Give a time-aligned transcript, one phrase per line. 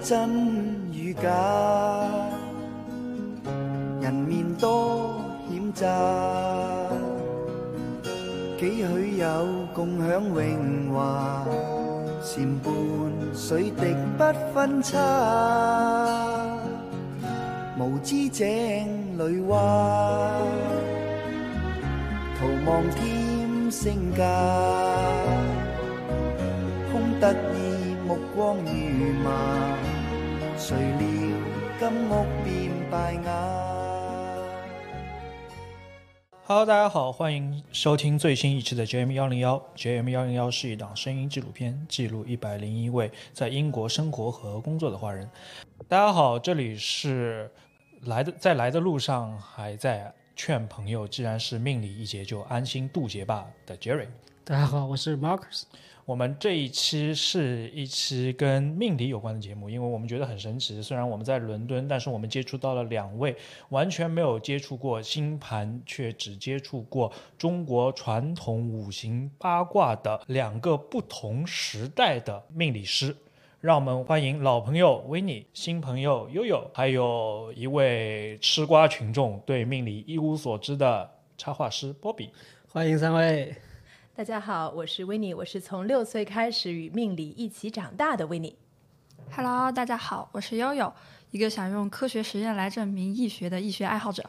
[0.00, 0.30] 真
[0.92, 1.28] 與假，
[4.00, 5.20] 人面多
[5.50, 5.84] 險詐，
[8.60, 9.26] 幾許有
[9.74, 11.44] 共享榮華，
[12.22, 12.72] 禪伴
[13.34, 14.22] 水滴不
[14.54, 16.56] 分差，
[17.78, 18.46] 無知井
[19.18, 20.30] 裏蛙，
[22.38, 24.22] 徒望添聲價，
[26.92, 27.34] 空得
[28.16, 29.76] 目光如麻，
[30.56, 30.98] 誰料
[31.78, 33.30] 金屋變敗瓦。
[36.46, 39.62] Hello，大家好，欢迎收听最新一期的 JM 幺零幺。
[39.76, 45.28] JM 幺零幺是一档声音纪录片，记录一百零一位在英国生活和工作的华人。
[45.86, 47.50] 大家好，这里是
[48.04, 54.06] 来的在来的路上还在劝朋友，既然是命里一劫，就安心渡劫吧的 Jerry。
[54.42, 55.64] 大家好，我是 Marcus。
[56.06, 60.80] 我们这一期是一期跟命理有关的节目，因为我们觉得很神奇。
[60.80, 63.34] 虽然我们在伦敦，但是我们接触到了两位
[63.70, 73.16] 完全没有接触过星盘，却只接触过中国传统五行八卦的两个不同时代的命理师。
[73.60, 82.30] 让我们欢迎老朋友维尼，新朋友悠悠，还有一位吃瓜群众对命理一无所知的插画师波比。
[82.68, 83.52] 欢迎三位。
[84.16, 88.56] 大家好，我是维尼，我是从六岁开始与命理一起长大的维尼。
[89.30, 90.90] Hello，大家好，我是悠悠，
[91.32, 94.24] 一个想用科学实验来证明易学的易学爱好者。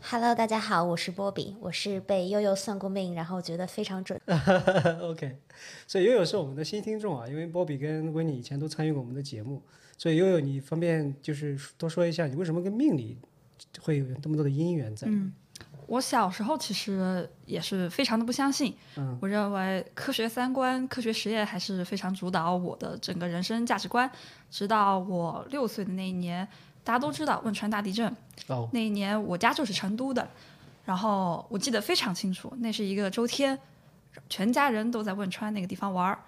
[0.00, 4.20] Hello，大家好，我是波比，我是被悠悠算过命，然后觉得非常准。
[5.02, 5.36] OK，
[5.88, 9.60] 所以悠悠是我们的新听众啊，因为波比跟维尼以前都参与过我们的节目，
[9.96, 13.18] 所以悠悠你方便就是多说一下，你为什么跟命理
[13.80, 15.08] 会有这么多的因缘在？
[15.08, 15.32] 嗯，
[15.88, 24.08] 我小时候其实也是非常的不相信，嗯我认为科学三观、科学实验还是非常主导我的整个人生价值观。
[24.50, 26.46] 直到我六岁的那一年，
[26.84, 28.14] 大家都知道汶川大地震，
[28.48, 30.28] 哦，那一年我家就是成都的，
[30.84, 33.58] 然后我记得非常清楚，那是一个周天，
[34.28, 36.18] 全家人都在汶川那个地方玩儿。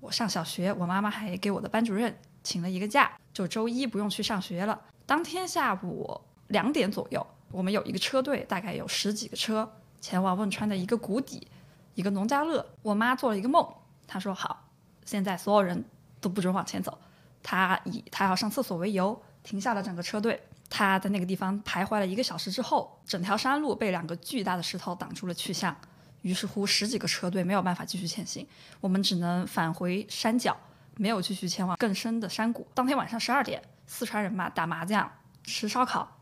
[0.00, 4.80] 我上小学，我妈妈还给我的班主任请了一个假，就周一不用去上学了。
[5.04, 11.48] 当天下午两点左右，我们有一个车队，大概有十几个车，前往汶川的一个谷底，
[11.94, 12.64] 一个农家乐。
[12.82, 13.66] 我妈做了一个梦，
[14.06, 14.68] 她说好，
[15.04, 15.84] 现在所有人
[16.20, 16.96] 都不准往前走。
[17.42, 20.40] 她以她要上厕所为由，停下了整个车队。
[20.68, 25.76] 她在那个地方徘徊了一个小时之后，整条山路被两个巨大的石头挡住了去向。
[26.22, 28.46] 于是乎，十几个车队没有办法继续前行，
[28.80, 30.56] 我们只能返回山脚，
[30.96, 32.68] 没有继续前往更深的山谷。
[32.74, 35.10] 当天晚上十二点，四川人嘛打麻将、
[35.42, 36.19] 吃烧烤。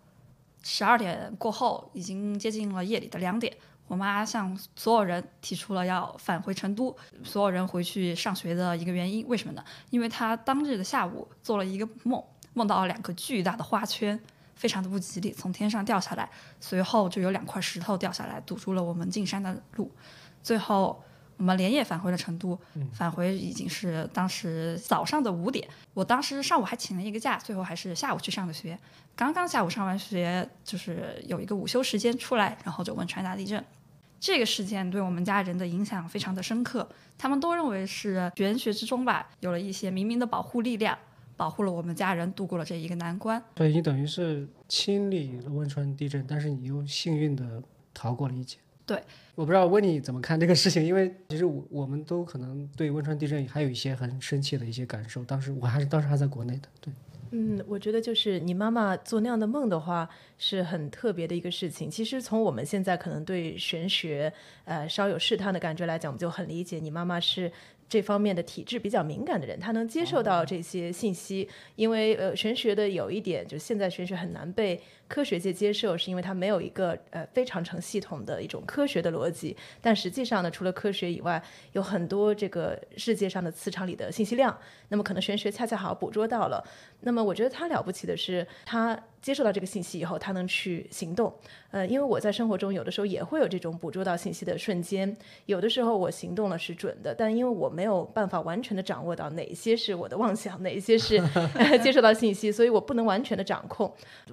[0.70, 3.56] 十二点过后，已经接近了夜里的两点。
[3.86, 9.64] 我妈向所有人提出了要返回成都，所有人回去上学的一个原因，为什么呢？
[9.88, 14.20] 因为她当日的下午做了一个梦，梦到了两个巨大的花圈，
[14.56, 16.28] 非常的不吉利，从天上掉下来，
[16.60, 19.90] 随后就有两块石头掉下来，堵住了我们进山的路。
[20.42, 21.02] 最后，
[21.38, 22.58] 我们连夜返回了成都，
[22.92, 25.66] 返回已经是当时早上的五点。
[25.94, 28.78] 我当时上午还请了一个假，最后还是下午去上的学。
[29.16, 33.64] 刚刚下午上完学，就是有一个午休时间出来，然后就汶川大地震。
[34.20, 40.98] 这个事件对我们家人的影响非常的深刻，他们都认为是玄学之中吧，有了一些冥冥的保护力量，
[41.36, 43.40] 保护了我们家人度过了这一个难关。
[43.56, 47.62] 所以你等于是亲历了汶川地震，但是你又幸运的
[47.94, 48.58] 逃过了一劫。
[48.88, 48.98] 对，
[49.34, 55.22] 我不知道问你怎么看这个事情，因为其实我我们都可能对汶川地震还有一些很深切的一些感受。
[55.22, 56.92] 当时我还是当时还在国内的，对。
[57.30, 61.90] 嗯，我觉得就是你妈妈做那样的梦的话，是很特别的一个事情。
[61.90, 64.32] 其实从我们现在可能对玄学，
[64.64, 67.52] 呃，稍有试探的感觉来讲，我们就很理解你妈妈是
[67.88, 71.48] 这方面的体质比较敏感的人，他能接受到这些信息。
[71.76, 79.56] 因为呃，玄学的有一点，就是现在玄学很难被科学界接受，是因为它没有一个呃非常成系统的一种科学的逻辑。
[79.80, 81.42] 但实际上呢，除了科学以外，
[81.72, 84.56] 有很多这个世界上的磁场里的信息量。
[84.90, 86.62] 那么可能玄学恰恰好捕捉到了。
[87.00, 91.32] 那么我觉得他了不起的是，他接受到这个信息以后，他能去行动。
[91.70, 101.16] 呃，因为我在生活中有的时候也会有这种捕捉到信息的瞬间，有的时候我行动了是准的，但因为我没有办法完全的掌握到哪些是我的妄想，哪些是、
[101.54, 103.92] 呃、接受到信息，所以我不能完全的掌控。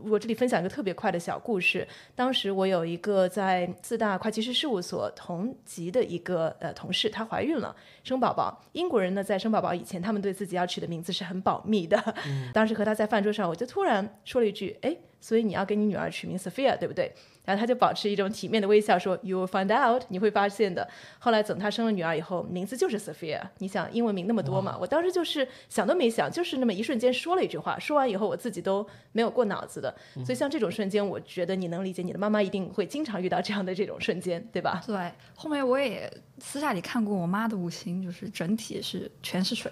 [0.10, 1.86] 我这里分享一个特别快的小故事。
[2.16, 8.64] 当时我有一个在四大会计师事务所同级的一个呃同事，她怀孕了，生宝宝。
[8.72, 12.02] 英国人呢，在生宝宝以前，他们对自己要取的名字是很保密的。
[12.54, 17.14] 当时和她在饭桌上，我就突然说了一句：“哎，所以你要给你女儿取名 Sophia，对不对？”
[17.46, 20.90] 然后他就保持一种体面的微笑说 “You will find out”，你会发现的。
[21.20, 23.40] 后来等他生了女儿以后，名字就是 Sophia。
[23.60, 24.76] 你想英文名那么多嘛？
[24.82, 29.96] 我当时就是想都没想，就是那么一瞬间说了一句话，说完以后我自己都没有过脑子的。
[30.26, 34.82] 所以像这种瞬间，我觉得你能理解，你的妈妈一定会经常遇到这样的这种瞬间，对吧？
[34.88, 39.72] 对，后面我也私下里看过我妈的五行，就是整体是全是水，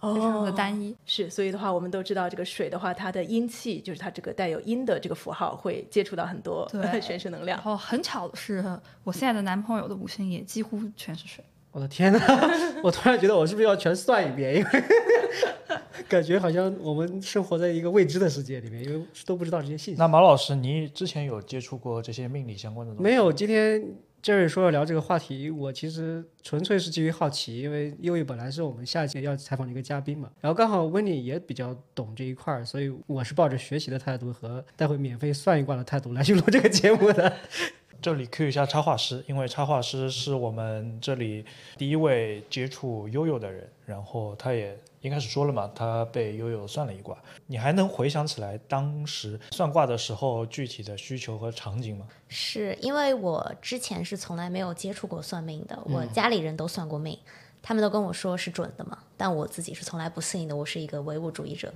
[0.00, 0.94] 非常的单一。
[1.04, 7.56] 是，所以的话，我们都知道这个水的话，它的阴气就是它这个带有阴的这个符号，会接触到很多对 玄学能量。
[7.56, 8.64] 然后很巧的是，
[9.04, 11.44] 我现在的男朋友的五行也几乎全是水。
[11.72, 12.18] 我的天呐，
[12.82, 14.56] 我突然觉得我是不是要全算一遍？
[14.56, 14.84] 因为
[16.08, 19.98] 感觉好像我们生活在一个未知的世界里面，因为都不知道这些信息。
[19.98, 23.02] 那马老师，你之前有接触过这些命理相关的东西？
[23.02, 23.82] 没有，今天
[24.26, 37.32] Jerry 说要聊这个话题，我其实纯粹是基于好奇，因为悠悠本来是我们下一期要采访的一个嘉宾嘛，然后刚好 Winny 也比较懂这一块儿，所以我是抱着学习的态度和待会免费算一卦的态度来去录这个节目的。
[38.02, 41.44] 这里 Q 一下插画师，因为插画师是我们这里
[41.78, 44.76] 第一位接触悠悠的人，然后他也
[45.06, 47.16] 一开始说了嘛，他被悠悠算了一卦。
[47.46, 52.08] 你还能回想起来当时算卦的时候具体的需求和场景吗？
[52.26, 57.16] 是因为我之前是从来没有接触过算命的，我家里人都算过命，
[57.62, 61.72] 他们都跟我说是准的嘛，但我自己是从来不信的，我是一个唯物主义者。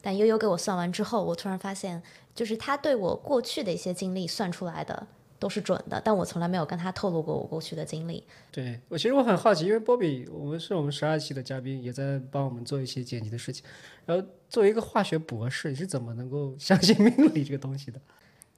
[0.00, 2.02] 但悠悠给我算完之后，我突然发现，
[2.34, 5.06] 就是他对我过去的一些经历算出来的
[5.40, 8.22] 都是准的，但我从来没有跟他透露过我过去的经历。
[8.52, 13.64] 对我其实我很好奇，因为波比我们是我们十二期的嘉宾，也在帮我们做一些剪辑的事情。
[14.04, 17.98] 然后作为一个化学博士，你是怎么能够相信命理这个东西的？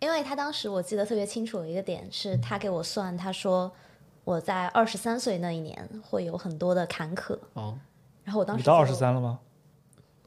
[0.01, 3.73] 因为他当时我记得特别清楚的一个点是，他给我算，他说
[4.25, 7.39] 我在二十三岁那一年会有很多的坎坷。
[7.53, 7.79] 哦，
[8.25, 9.39] 然后我当时你到二十三了吗？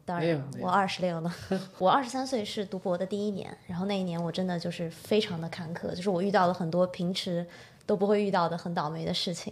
[0.05, 1.35] 当然，我二十六了。
[1.79, 7.45] 我二十三岁是读博的第一年，然后那一年我真的就是非常的坎坷，就是我遇到了很多平时
[7.87, 9.51] 都不会遇到的很倒霉的事情。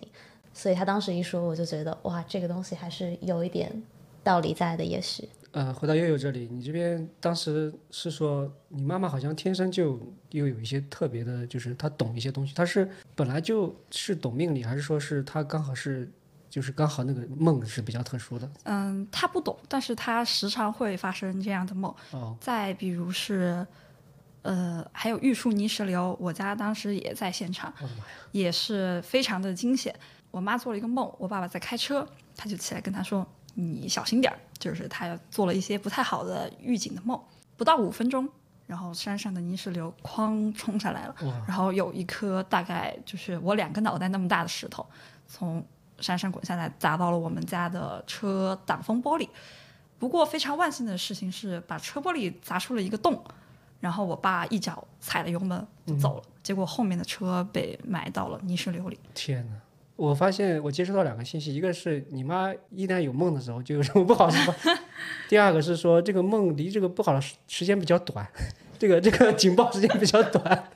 [0.53, 3.71] 所以他当时一说，我就觉得哇，这个东西还是有一点
[4.23, 5.27] 道理在的，也许。
[5.53, 12.53] 呃，回到悠悠这里，你这边当时是说你妈妈好像天生就又有一些特别的，就是她懂一些东西。
[12.53, 16.11] 她是本来就是懂命理，还是说是她刚好是
[16.53, 18.47] 就是刚好那个梦是比较特殊的？
[18.65, 21.91] 嗯，他不懂，但是他时常会发生这样的梦。
[22.11, 23.65] 哦，再比如是，
[24.43, 27.73] 呃，还有玉树泥石流，我家当时也在现场！
[28.31, 29.99] 也是非常的惊险。
[30.29, 32.07] 我妈做了一个梦，我爸爸在开车，
[32.37, 37.19] 他就起来跟他说：“你小心点儿。”就是他做了一些不太好的预警的梦。
[37.57, 38.29] 不到五分钟，
[38.67, 41.15] 然后山上的泥石流哐冲下来了，
[41.47, 44.85] 然后有一颗大概就是我两个脑袋那么大的石头
[45.27, 45.65] 从
[45.99, 49.27] 山上滚下来，砸到了我们家的车挡风玻璃。
[49.99, 53.23] 不过非常万幸的事情是，把车玻璃砸出了一个洞，
[53.79, 58.99] 然后我爸一脚踩了油门就走了，结果后面的车被埋到了泥石流里。
[59.13, 59.55] 天哪！
[59.95, 64.79] 我发现我接收到两个信息，一个是你妈一旦有梦的时候就有什么不好的事发，
[65.29, 68.27] 第二个是说这个梦离这个不好的时时间比较短，
[68.79, 70.71] 这个这个警报时间比较短。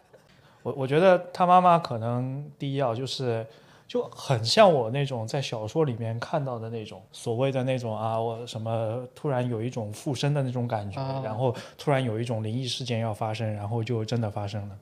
[0.61, 3.45] 我我觉得他妈妈可能第一要，就是
[3.87, 14.77] 就很像我那种在小说里面看到的那种所谓的那种啊，我什么突然有一种附身的那种感觉，啊然后突然有一种灵异事件要发生，然后就真的发生了。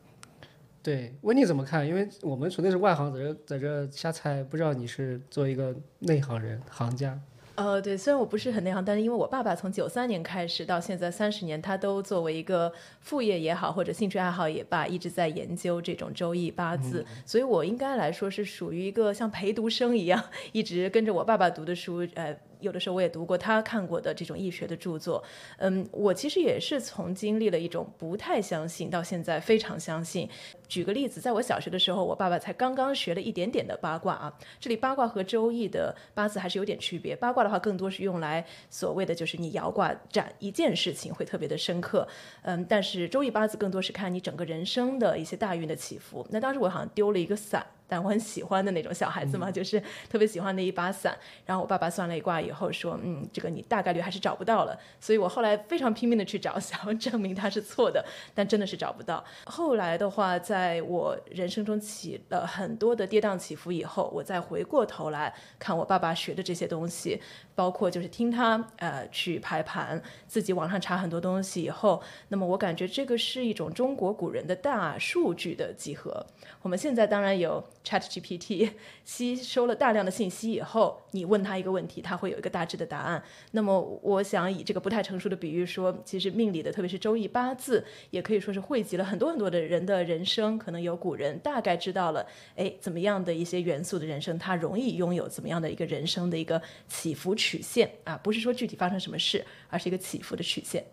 [0.82, 1.88] 对，问你怎么看？
[1.88, 7.20] 因为我们纯粹是外行，在这在这瞎猜，不知道你是做一个内行人、行家。
[7.56, 20.22] 呃，对，虽然我不是很内行，但是因为我爸爸从九三年开始到现在三十年，他都作为一个副业也好，或者兴趣爱好也罢，一直在研究这种周易八字，所以我应该来说是属于一个像陪读生一样，
[20.52, 22.36] 一直跟着我爸爸读的书，呃。
[22.60, 25.24] 有的时候我也读过他看过的这种易学的著作，
[25.58, 30.30] 嗯，我其实也是从经历了一种不太相信到现在非常相信。
[30.68, 34.34] 举个例子，在我小学的时候，我爸爸才刚刚学了一点点的八卦啊。
[34.60, 37.16] 这里八卦和周易的八字还是有点区别。
[37.16, 42.08] 八卦的话，更多是用来所谓的就是你摇卦斩一件事情会特别的深刻，
[42.42, 46.26] 嗯，但是周易八字更多是看你整个人生的一些大运的起伏。
[46.32, 47.66] 那当时我好像丢了一个伞。
[47.88, 51.18] 但我很喜欢的那种小孩子嘛，就是特别喜欢的一把伞。
[51.46, 54.78] 然后我爸爸算了一卦以后说，嗯，这个你大概率还是找不到了。
[55.00, 59.24] 所以我后来非常拼命的去找，想要证明他是错的， 但真的是找不到。
[59.46, 67.22] 后来的话，在我人生中起了很多的跌宕起伏以后，我再回过头来看我爸爸学的这些东西，
[67.54, 76.26] 包括就是听他呃去排盘，自己网上查很多东西以后，那么我感觉这个是一种中国古人的大数据的集合。
[76.62, 78.72] 我们现在当然有 Chat GPT
[79.06, 83.24] 吸收了大量的信息以后，你问他一个问题，他会有一个大致的答案。
[83.52, 90.58] 那么，我想以这个不太成熟的比喻说，其实命理的，特别是周易八字，也可以说是汇集了很多很多的人的人生。
[90.58, 92.26] 可能有古人大概知道了，
[92.56, 100.84] 哎，怎么样的一些元素的人生，他容易拥有怎么样的一个人生的一个起伏曲线啊，不是说具体发生什么事，而是一个起伏的曲线。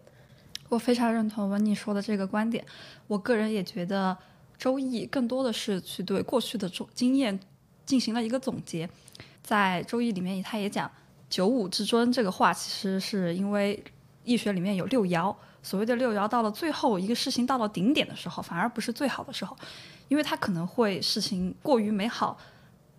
[0.69, 2.65] 我非常认同文妮说的这个观点，
[3.07, 4.17] 我个人也觉得。
[4.63, 7.37] 周易更多的是去对过去的经经验
[7.85, 8.89] 进行了一个总结，
[9.43, 10.89] 在周易里面，他也讲
[11.29, 13.83] 九五之尊这个话，其实是因为
[14.23, 19.57] 易学里面有六爻，所谓的六爻到了最后一个事情到了顶点的时候，反而不是最好的时候，
[20.07, 22.39] 因为它可能会事情过于美好，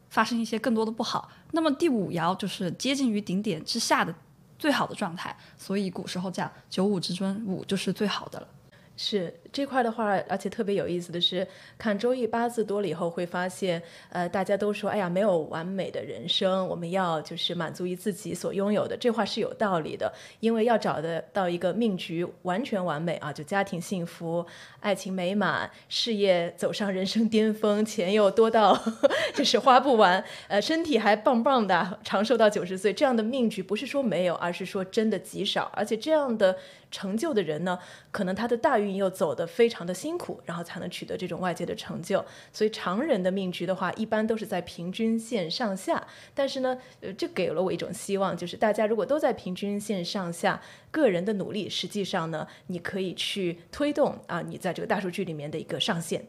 [0.09, 1.31] 发生一些更多的不好。
[1.51, 4.13] 那么第五爻就是接近于顶点之下的
[4.59, 8.47] 最好的状态，所以古时候讲九五之尊，五就是最好的了。
[8.95, 13.79] 是这块的话，而且特别有意思的是，看周易八字多了以后，会发现，
[14.09, 20.11] 呃，大家都说，哎呀，没有完美的人生，我们要就是满足于自己所拥有的，这话是有道理的。
[20.39, 24.43] 因为要找得到一个命局完全完美啊，就家庭幸福、
[24.79, 28.75] 爱情美满、事业走上人生巅峰、钱又多到
[29.35, 36.57] 就是花不完，呃，身体还棒棒的，长寿到九十岁，这样的命局不是说没有，而是说真的极少，而且这样的。
[36.93, 37.79] 成就的人呢，
[38.11, 42.23] 可能他的大运又走的非常的辛苦，然后才能取得这种外界的成就。
[42.51, 46.05] 所以常人的命局的话，一般都是在平均线上下。
[46.33, 56.25] 但是呢，呃，这给了我一种希望，就是大家如果都在平均线上下，个人的努力，实际上呢，你可以去推动啊，你在这个大数据里面的一个上限。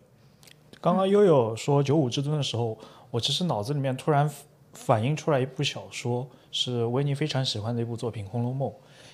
[0.80, 2.78] 刚刚悠悠说九五之尊的时候，
[3.10, 4.30] 我其实脑子里面突然
[4.72, 8.68] 反映出来一部小说，是维尼非常喜欢的一部作品《红楼梦》。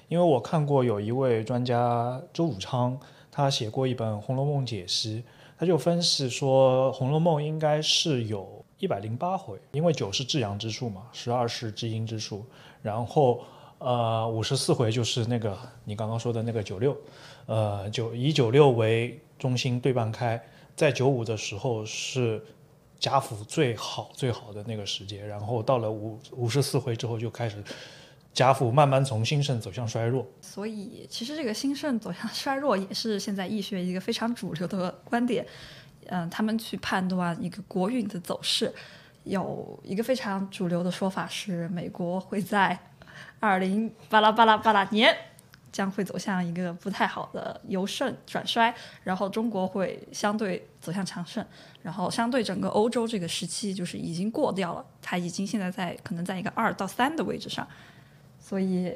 [0.09, 2.99] 因为我看过有一位专家周武昌，
[3.41, 5.19] 他写过一本《红楼梦解析》，
[5.59, 12.45] 他就分析说，《红楼梦》应该是有一百零八回，因为九是至阳之数嘛，十二是至阴之数，
[12.83, 13.43] 然后
[13.79, 16.97] 呃五十四回就是那个你刚刚说的那个九六，
[17.47, 20.43] 呃九以九六为中心对半开，
[20.77, 22.43] 在九五的时候是
[22.99, 27.63] 贾府最好最好的那个时节，然后到了五五十四回之后就开始。
[28.33, 35.45] 家父慢慢从兴盛走向衰弱，所以其实这个兴盛走向 衰弱也是现在易学一个非常主流的观点。
[36.07, 38.73] 嗯，他们去判断一个国运的走势，
[39.25, 42.77] 有一个非常主流的说法是，美国会在
[43.39, 45.15] 二零巴拉巴拉巴拉年
[45.71, 51.45] 将会走向一个不太好的由盛转衰，然后中国会相对走向强盛，
[51.83, 57.67] 然后相对整个欧洲这个时期就是已经过掉了，它已经现在在可能在一个二到三的位置上。
[58.51, 58.93] 所以，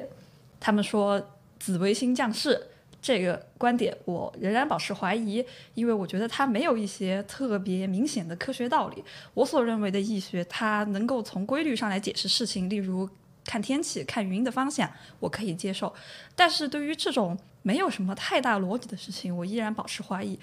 [0.59, 2.61] 他们说紫微星降世
[3.01, 5.41] 这个观点，我仍然保持怀疑，
[5.75, 9.01] 因为我觉得它没有一些特别明显的科学道理。
[9.33, 13.09] 我所认为的易学，它能够从规律上来解释事情，例如
[13.45, 15.95] 看天气、看云的方向，我可以接受。
[16.35, 20.39] 但是对于这种没有什么太大逻辑的事情，我依然保持怀疑。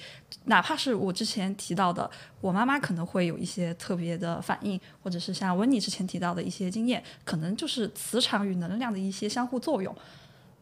[0.47, 2.11] 哪怕是我之前提到的，
[2.41, 9.95] 我妈妈可能会有一些特别的反应，或者是像温妮之前提到的一些经验，可能就是磁场与能量的一些相互作用。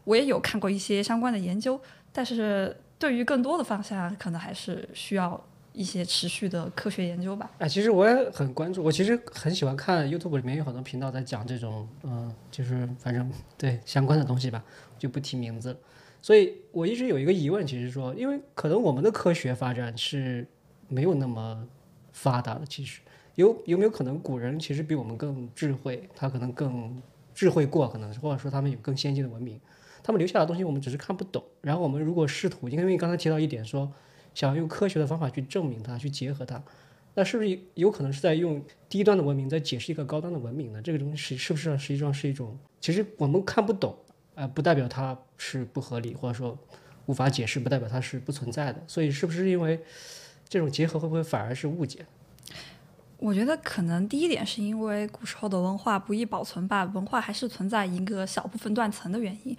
[0.04, 1.80] 我也有看过一些相关的研究，
[2.12, 7.50] 但是对于更多的方向，可能还是需要一些持续的科学研究吧。
[7.56, 14.62] 哎，其实我也很关注，我其实很喜欢看 YouTube 里面有很多频道在讲这种，嗯，就是反正对相关的东西吧，
[14.98, 15.74] 就不提名字。
[16.22, 20.46] 所以我一直有一个疑问，其实说，因为可能我们的科学发展是
[20.88, 21.66] 没有那么
[22.12, 23.00] 发达的，其实
[23.36, 27.00] 有有没有可能古人其实比我们更智慧，他可能更
[27.34, 29.58] 智慧过，可能或者说他们有更先进的文明，
[30.02, 31.42] 他们留下的东西我们只是看不懂。
[31.62, 33.90] 然后我们如果试图，因为刚才提到一点说，
[34.34, 36.62] 想用科学的方法去证明它，去结合它，
[37.14, 40.82] 那是不是有可能是在用低端的文明在解释一个高端的文明呢？
[40.82, 43.96] 这个东西是是不是实际上是一种，其实我们看不懂。
[44.36, 46.56] 呃，不代表它是不合理，或者说
[47.06, 48.84] 无法解释，不代表它是不存在的。
[48.86, 49.80] 所以，是不是因为
[50.46, 52.04] 这种结合会不会反而是误解？
[53.16, 59.56] 我觉得可能第一点是因为古时候的文化不易保存吧，文化还是存在一个小部分断层的原因。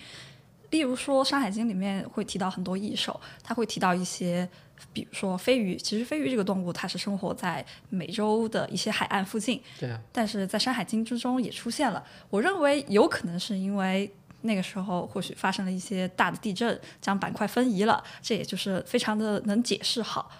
[0.70, 4.48] 例如说，《山海经》里面会提到很多异兽，它会提到一些，
[4.94, 5.76] 比如说飞鱼。
[5.76, 9.60] 其实飞鱼这个动物，它是生活在美洲的一些海岸附近。
[9.80, 10.00] 对啊。
[10.12, 12.04] 但是在《山海经》之中也出现了。
[12.30, 14.12] 我认为有可能是因为。
[14.42, 20.32] 那个时候或许发生了一些大的地震，将板块分移了，这也就是非常的能解释好。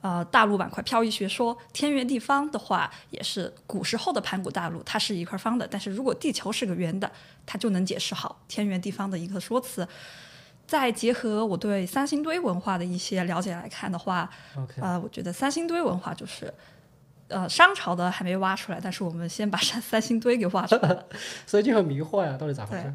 [0.00, 5.66] 呃，大陆板块漂移学说，天圆地方的话，也是古时候的盘古大陆，它是一块方的。
[5.66, 7.10] 但是如果地球是个圆的，
[7.46, 9.86] 它就能解释好天圆地方的一个说辞。
[10.66, 14.28] 再结合我对三星堆文化的一些了解来看的话，
[14.80, 16.52] 呃，我觉得三星堆文化就是。
[17.28, 21.02] 呃，商朝的还没挖出来，但是我们先把三三星堆给挖出来了。
[21.46, 22.94] 所以就很迷惑呀，到底咋回事？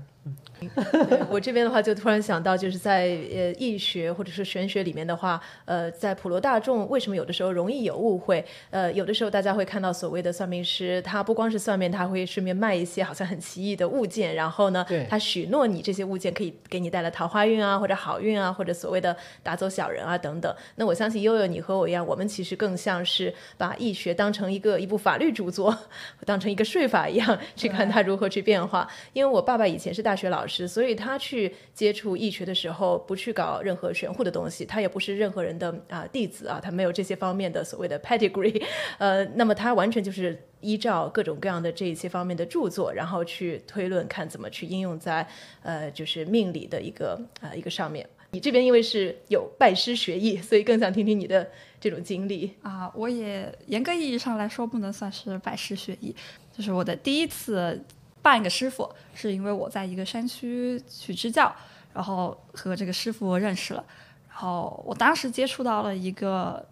[0.59, 3.03] 对 我这边的话，就突然想到，就是在
[3.33, 8.43] 呃易学或者是玄学里面的话，呃，在普罗大众为什么有的时候容易有误会？
[8.71, 20.53] 呃，有的时候大家会看到所谓的算命师，他不光是算命，他会顺便卖一些好像很奇异的物件，然后呢，他许诺你这些物件可以给你带来桃花运啊，或者好运啊，或者所谓的打走小人啊等等。
[20.75, 25.77] 那我相信悠悠你和我一样，我们其实更像是把易学当成一个一部法律著作，
[26.25, 28.89] 当成一个税法一样去看它如何去变化。
[29.13, 38.61] 因为我爸爸以前是大学老师，所以他去接触易学的时候，不去搞任何玄乎的东西，他也不是任何人的啊、弟子啊，他没有这些方面的所谓的 pedigree，
[38.97, 45.25] 呃，那么他完全就是依照各种各样的这一些方面的著作，然后去推论看怎么去应用在
[45.61, 48.05] 呃就是命理的一个啊、一个上面。
[48.31, 52.51] 你这边因为是有拜师学艺，所以更想听听你的这种经历。
[52.61, 56.13] 啊，我也严格意义上来说不能算是拜师学艺，
[56.51, 57.81] 就是我的第一次
[58.21, 61.55] 拜一个师傅，是因为我在一个山区去支教，
[61.93, 63.83] 然后和这个师傅认识了，
[64.29, 66.67] 然后我当时接触到了一个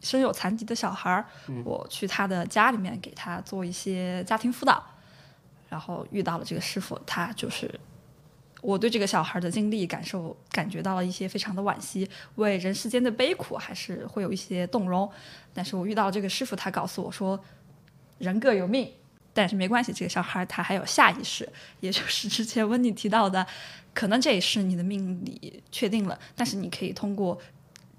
[0.00, 1.26] 身有残疾的小孩儿，
[1.64, 4.84] 我去他的家里面给他做一些家庭辅导，
[5.68, 7.80] 然后遇到了这个师傅，他就是。
[8.66, 15.06] 我对这个小孩的经历感受感觉到了一些非常的惋惜，为人世间的悲苦还是会有一些动容。
[15.52, 17.38] 但是我遇到这个师傅，他告诉我说，
[18.16, 18.90] 人各有命，
[19.34, 21.46] 但是没关系，这个小孩他还有下一世，
[21.80, 23.46] 也就是之前温妮提到的，
[23.92, 27.38] 可能这一世你的命理确定了，但是你可以通过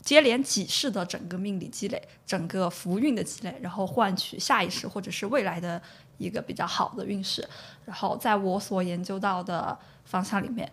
[0.01, 5.81] 接连几世的整个命理积累，整个福运的积累，然后换取下一世或者是未来的
[6.17, 7.47] 一个比较好的运势。
[7.85, 10.71] 然后在我所研究到的方向里面，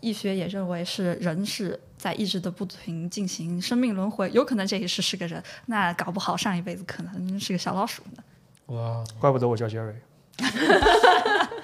[0.00, 8.22] 易学也认为是人是在意志的不停进行生命轮回，有可能这一世是个人，那搞不好上一辈子可能是个小老鼠呢。
[8.66, 9.94] 哇，怪不得我叫 Jerry。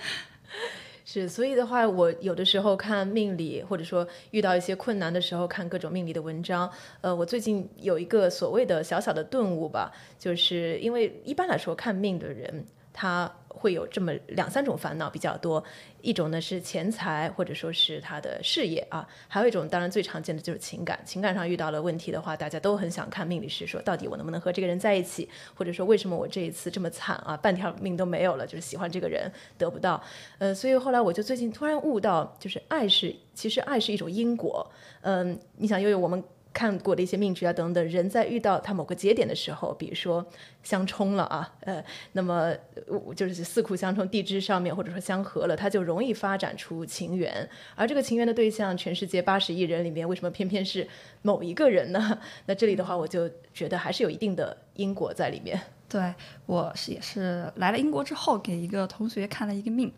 [1.05, 6.71] 是，所以的话，我有的时候看命理，或者说遇到一些困难的时候，看各种命理的文章。
[7.01, 9.91] 呃，我最近有一个所谓的小小的顿悟吧，
[10.21, 15.63] 就是因为一般来说看命的人，他会有这么两三种烦恼比较多，
[16.01, 30.03] 一种呢是钱财，或者说是他的事业啊，还有一种当然最常见的就是情感，情感上遇到了问题的话，大家都很想看命理师说，到底我能不能和这个人在一起，或者说为什么我这一次这么惨啊，半条命都没有了，就是喜欢这个人得不到，
[30.39, 34.71] 呃，所以后来我就最近突然悟到，就是爱是其实爱是一种因果，
[35.03, 36.23] 嗯、你想悠悠我们。
[36.53, 40.25] 看过的一些命局啊等等，人在遇到他某个节点的时候，比如说
[40.63, 41.83] 相冲了啊，呃，
[42.13, 42.53] 那么
[42.87, 47.49] 呃就是四库相冲，地支上面或者说相合了，它就容易发展出情缘。
[47.77, 50.87] 而这个情缘的对象，全世界八十亿人里面，为什么偏偏是
[51.23, 52.19] 某一个人呢？
[52.47, 55.61] 那这里的话，我就觉得还是有一定的因果在里面。
[55.89, 56.15] 对
[56.47, 59.93] 我是也是来了英国之后，给一个同学看了一个命，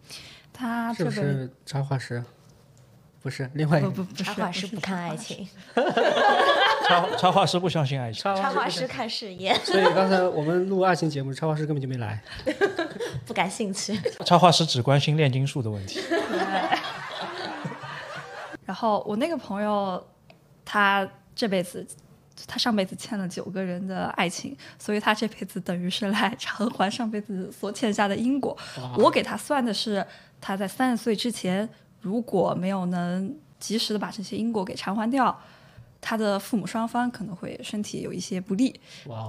[0.53, 2.23] 他是不是插画师？
[3.23, 5.49] 不是，另外一个插画师不看爱情，
[6.89, 8.21] 插插画师不相信爱情。
[8.21, 12.21] 插插画师师看事业， 所以刚才我们录爱情节目，插画师根本就没来。
[13.25, 13.97] 不感兴趣。
[14.27, 16.01] 插画师只关心炼金术的问题。
[18.65, 20.05] 然后我那个朋友，
[20.65, 21.87] 他这辈子，
[22.49, 28.57] 他上辈子欠了九个人的爱情，所以他这辈子等于是来偿还上辈子所欠下的因果。
[28.97, 30.05] 我给他算的是，
[30.41, 31.69] 他在三十岁之前，
[32.03, 35.41] 如果没有能及时的把这些因果给偿还掉，
[36.01, 38.79] 他的父母双方可能会身体有一些不利。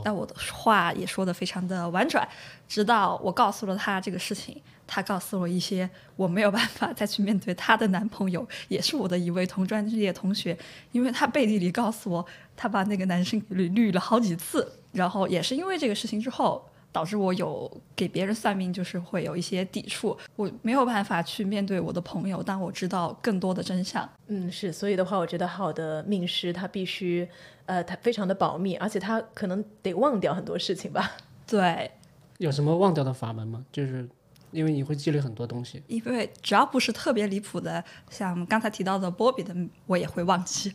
[0.04, 2.28] 但我的话也说的非常的婉转，
[2.68, 10.58] 直到我告诉了他这个事情，他告诉我一些我没有办法再去面对她的男朋友，也是我的一位同专业同学，
[10.92, 12.26] 因为他背地里告诉我，
[12.58, 16.68] 他把那个男生给绿了好几次，然后也是因为这个事情之后。
[16.94, 24.08] 导致我有给别人算命，就是会有一些抵触，我没有办法去面对我的朋友，当我知道更多的真相。
[24.28, 27.28] 嗯，是，所以的话，我觉得好的命师他必须，
[27.66, 31.18] 呃，他非常的保密，而且他可能得忘掉很多事情吧。
[31.48, 31.92] 对，
[32.38, 33.66] 有什么忘掉的法门吗？
[33.72, 34.08] 就是
[34.52, 35.82] 因为你会积累很多东西。
[35.88, 39.56] 因为只要不是特别离谱的，像刚才提到的波比的，
[39.88, 40.74] 我也会忘记。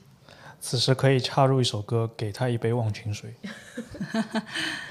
[0.60, 3.32] 此时可以插入一首歌，给他一杯忘情水。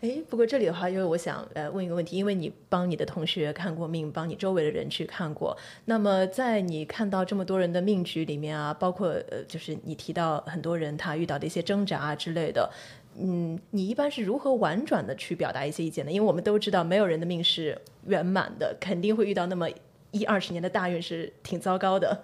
[0.00, 5.56] 诶，不过这里的话，因为我想呃问一个问题，因为你帮你的同学看过命，帮你周围的人去看过，
[5.86, 12.70] 那么在你看到这么多人的命局里面啊，包括呃就是你提到很多人他遇到的一些挣扎啊之类的，
[13.18, 16.12] 嗯，你一般是如何婉转的去表达一些意见呢？
[16.12, 19.68] 因为我们都知道，没有人的命是圆满的，肯定会遇到那么
[20.12, 22.22] 一二十年的大运是挺糟糕的。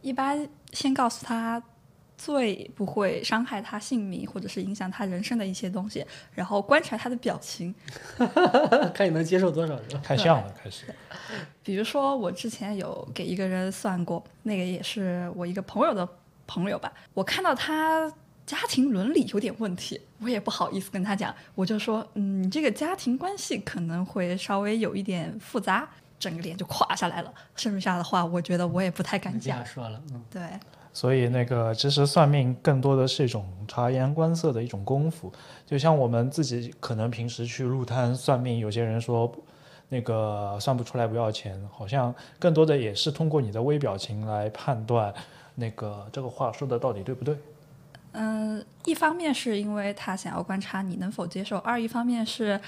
[0.00, 1.60] 一般先告诉他，
[2.16, 7.74] 最不会伤害他性命或者是影响他人生的一些东西，然后观察他的表情。
[8.94, 10.00] 看你能接受多少是吧？
[10.02, 10.86] 太像了，开始。
[11.62, 16.08] 比如说，我之前有给一个人算过，那个也是我一个朋友的
[16.46, 16.92] 朋友吧。
[17.12, 18.10] 我看到他
[18.46, 27.34] 家庭伦理有点问题，我也不好意思跟他讲，我就说，嗯，你这个家庭关系可能会稍微有一点复杂，整个脸就垮下来了。
[27.56, 29.66] 剩下的话，我觉得我也不太敢不讲想。
[29.66, 30.42] 说了，嗯，对，
[30.96, 35.30] 所以那个其实算命更多的是一种察言观色的一种功夫，
[35.66, 39.30] 就像我们自己可能平时去路摊算命，有些人说
[39.90, 45.12] 那个算不出来不要钱，好像更多的也是通过你的微表情来判断
[45.54, 47.36] 那个这个话说的到底对不对。
[48.12, 52.58] 嗯，一方面是因为他想要观察你能否接受，二一方面是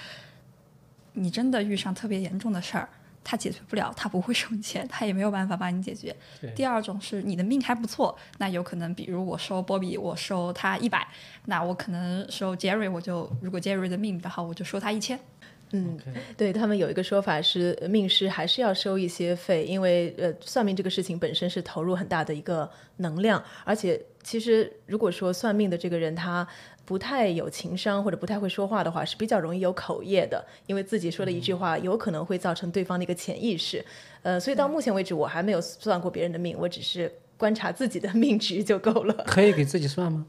[1.14, 2.91] 你真的遇上特别严重的事儿，
[3.31, 6.17] 他解决不了，他不会收你钱，他也没有办法帮你解决。
[6.57, 11.07] 第二种是你的命还不错，那有可能比如我收波比，我收他一百，
[11.45, 15.21] 那我可能收 Jerry，我就如果 Jerry 的命比较好，我就收他一千。
[15.73, 16.01] 嗯
[16.35, 26.49] 对他们有一个说法是，呃命师还是要收一些费，因为呃，算命这个事情本身是投入很大的一个能量，而且其实如果说算命的这个人他
[26.88, 33.85] 不太有情商或者不太会说话的话，是比较容易有口业的，因为自己说的一句话有可能会造成对方的一个潜意识。
[34.22, 39.12] 呃，所以到目前为止，我还没有算过别人的命，我只是观察自己的命局就够了。
[39.29, 40.24] 可以给自己算吗？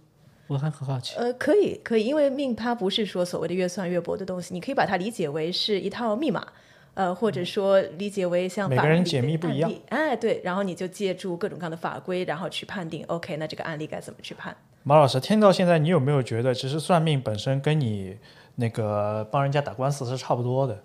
[0.48, 1.16] 我还很好奇。
[1.16, 6.46] 呃，可以，可以，因为命它不是说所谓的越算越薄的东西，你可以把它理解为是一套密码，
[6.94, 14.54] 呃，或者说理解为像每个人解密不一样，哎，对，然后你就借助各种各样的法规，然后去判定，OK，那这个案例该怎么去判？
[14.90, 18.18] 马老师，听到现在，你有没有觉得，其实算命本身跟你
[18.56, 20.76] 那个帮人家打官司是差不多的？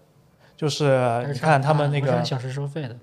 [0.55, 2.97] 就是你看他们那个小时收费的，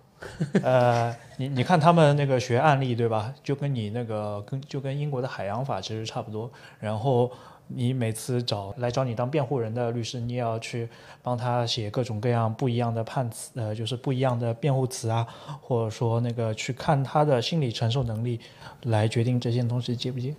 [0.61, 3.33] 呃，你你看他们那个学案例对吧？
[3.43, 6.51] 就跟你那个跟就跟英国的海洋法其实差不多。
[6.79, 7.31] 然后
[7.65, 10.87] 你每次找来找你当辩护人的律师，你也要去
[11.23, 15.25] 帮他写各种各样不一样的判词，呃，就是不一样的辩护词啊，
[15.63, 18.39] 或者说那个去看他的心理承受能力，
[18.83, 20.35] 来决定这件东西接不接。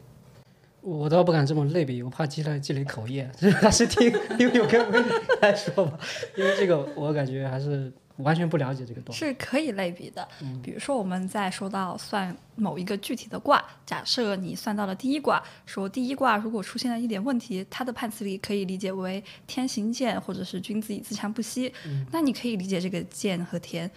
[0.83, 3.31] 我倒不敢这么类比，我怕积累积累口业，
[3.63, 5.05] 还是听悠悠跟温
[5.41, 5.99] 来说吧，
[6.37, 9.21] 因为这个我感觉还是完全不了解这个东西。
[9.21, 10.27] 是可以类比的。
[10.61, 21.73] 比如说，我们在说到算某一个具体的卦，假设你算到了第一卦，说第一卦如果出现了一点问题，它的判词里可以理解为天行健，或者是君子以自强不息。
[22.11, 23.89] 那你可以理解这个健和天。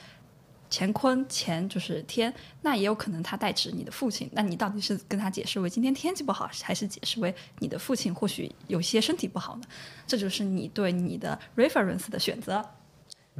[0.77, 4.29] 乾坤乾就是天，那也有可能他代指你的父亲。
[4.33, 9.61] 那你到底是跟他解释为今天天气不好，还是解释为你的父亲或许有些身体不好呢？
[10.05, 12.61] 这就是你对你的 reference 的选择。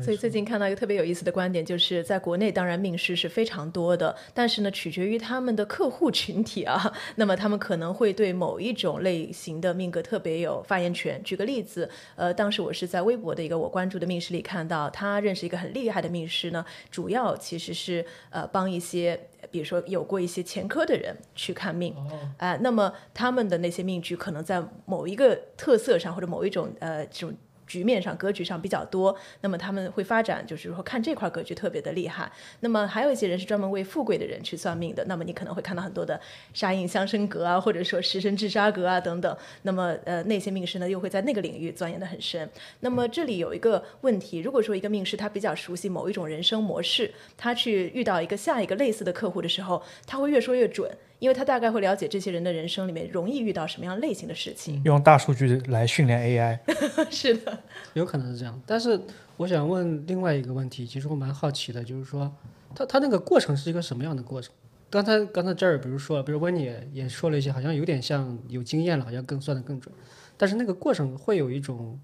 [0.01, 11.21] 所以最近看到一个特别有意思的观点，就是在国内，当然命师是非常多的，但是呢，取决于他们的客户群体啊， 那么他们可能会对某一种类型的命格特别有发言权。
[11.23, 19.19] 举个例子，呃，当时我是在微博的一个我关注的命师里看到，他认识一个很厉害的命师呢，主要其实是呃帮一些。
[19.51, 21.95] 比如说有过一些前科的人去看命，
[22.37, 27.33] 啊、那么他们的那些命局可能在某一个特色上或者某一种呃这种
[27.67, 32.31] 局面上、格局上比较多，那么他们会发展，就是说看这块格局特别的厉害。
[32.59, 36.19] 那么还有一些人是专门为富贵的人去算命的，那么你可能会看到很多的
[36.53, 39.37] 杀印相生格啊，或者说食神制杀格啊等等。
[39.63, 42.49] 那么呃那些命师呢又会在那个领域钻研的很深。
[42.81, 50.89] 那么这里有一个问题，如果说一个命师他比较熟悉某一种人生模式，他去遇到一个下一个类似的客户的时候，他会越说越准。
[51.19, 54.81] 因为他大概会了解这些人的人生里面容易遇到什么样类型的事情。
[54.83, 56.59] 用大数据来训练 AI，
[57.09, 57.57] 是的，
[57.93, 58.99] 有可能是这样，但是
[59.37, 62.31] 我想问另外一个问题，其实我蛮好奇的，就是说，
[62.75, 64.53] 他他那个过程是一个什么样的过程？
[64.89, 69.93] 刚才刚才这儿比如说，比如温妮也也说了一些，好像有点像有经验了，好像更算得更准，
[70.37, 71.99] 但是那个过程会有一种，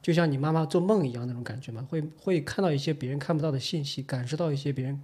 [0.00, 1.86] 就像你妈妈做梦一样那种感觉吗？
[1.88, 5.00] 会会看到一些别人看不到的信息，感受到一些别人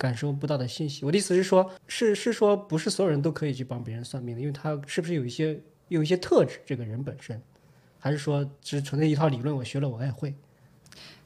[0.00, 1.04] 感受不到的信息。
[1.04, 7.40] 我的意思是说，是是说不是所有人都可以去帮别人算命的，因为他是不是有一些有一些特质，这个人本身。
[7.98, 10.34] 还是说只存在一套理论，我学了我也会？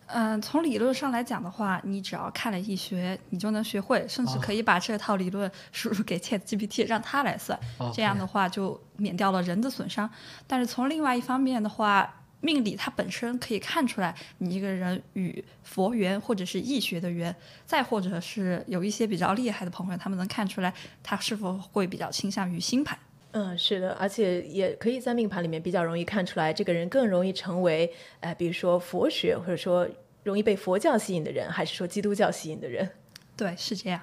[0.07, 7.59] 嗯，从理论上来讲的话，你只要看了易学，你就能学会，甚至可以把这套理论输入给 Chat GPT，让它来算。
[7.79, 10.11] 哦这样的话就免掉了人的损伤。
[10.47, 22.99] 但是从另外一方面的话，命理它本身可以看出来你一个人与佛缘或者是易学的缘，再或者是有一些比较厉害的朋友，他们能看出来他是否会比较倾向于星盘。
[23.33, 29.89] 嗯，是的，而且也可以在命盘里面比较容易看出来，这个人更容易成为，呃，比如说佛学或者说
[30.23, 32.89] 容易被佛教吸引的人，还是说基督教吸引的人。
[33.37, 34.01] 对，是这样。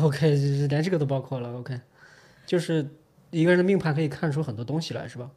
[0.00, 0.28] OK，
[0.68, 1.58] 连这个都包括了。
[1.58, 1.80] OK，
[2.46, 2.88] 就是
[3.30, 5.28] 一个人的命盘可以看出很多东西来，是吧？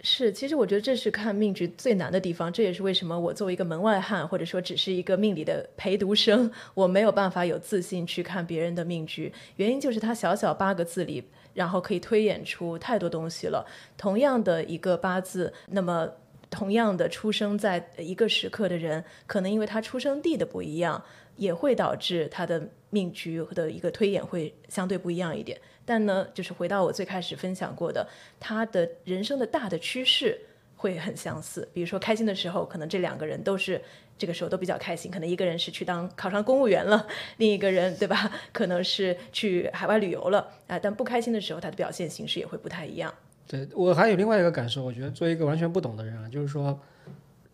[0.00, 9.32] 是，其实我觉得这是看命局最难的地方，这也是为什么我作为一个门外汉，或者说只是一个命理的陪读生，我没有办法有自信去看别人的命局。
[9.56, 13.66] 原因就是他小小八个字里，然后可以推演出太多东西了。
[13.96, 16.08] 同样的一个八字，那么
[16.48, 21.02] 同样的出生在一个时刻的人，可能因为他出生地的不一样，
[21.34, 25.60] 也会导致他的命局的一个推演会相对不一样一点。
[25.84, 28.06] 但呢，就是回到我最开始分享过的，
[28.38, 30.38] 他的人生的大的趋势
[30.76, 31.68] 会很相似。
[31.72, 33.80] 比如说开心的时候，可能这两个人都是
[34.18, 37.06] 这个时候都比较开心，可能一个人是去当考上公务员了，
[37.38, 40.78] 另一个人对吧，可能是去海外旅游了啊。
[40.78, 43.12] 但不开心的时候，他的表现形式也会不太一样。
[43.46, 46.78] 对我还有另外一个感受，我觉得作为一个完全不懂的人啊，就是说，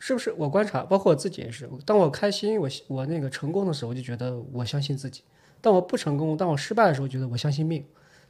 [0.07, 5.23] 是不是我观察，包括我自己也是，当我开心，我我那个成功的时候，我就觉得我相信自己；
[5.63, 7.83] 当我不成功，当我失败的时候，觉得我相信命。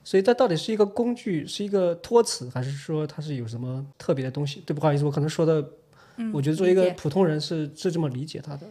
[0.04, 4.62] 所以它到底是一个工具，是一个托词，还是说它是有什么特别的东西？
[4.64, 5.68] 对，不好意思，我可能说的，
[6.32, 8.68] 我觉得作为一个普通人是是这么理解它的。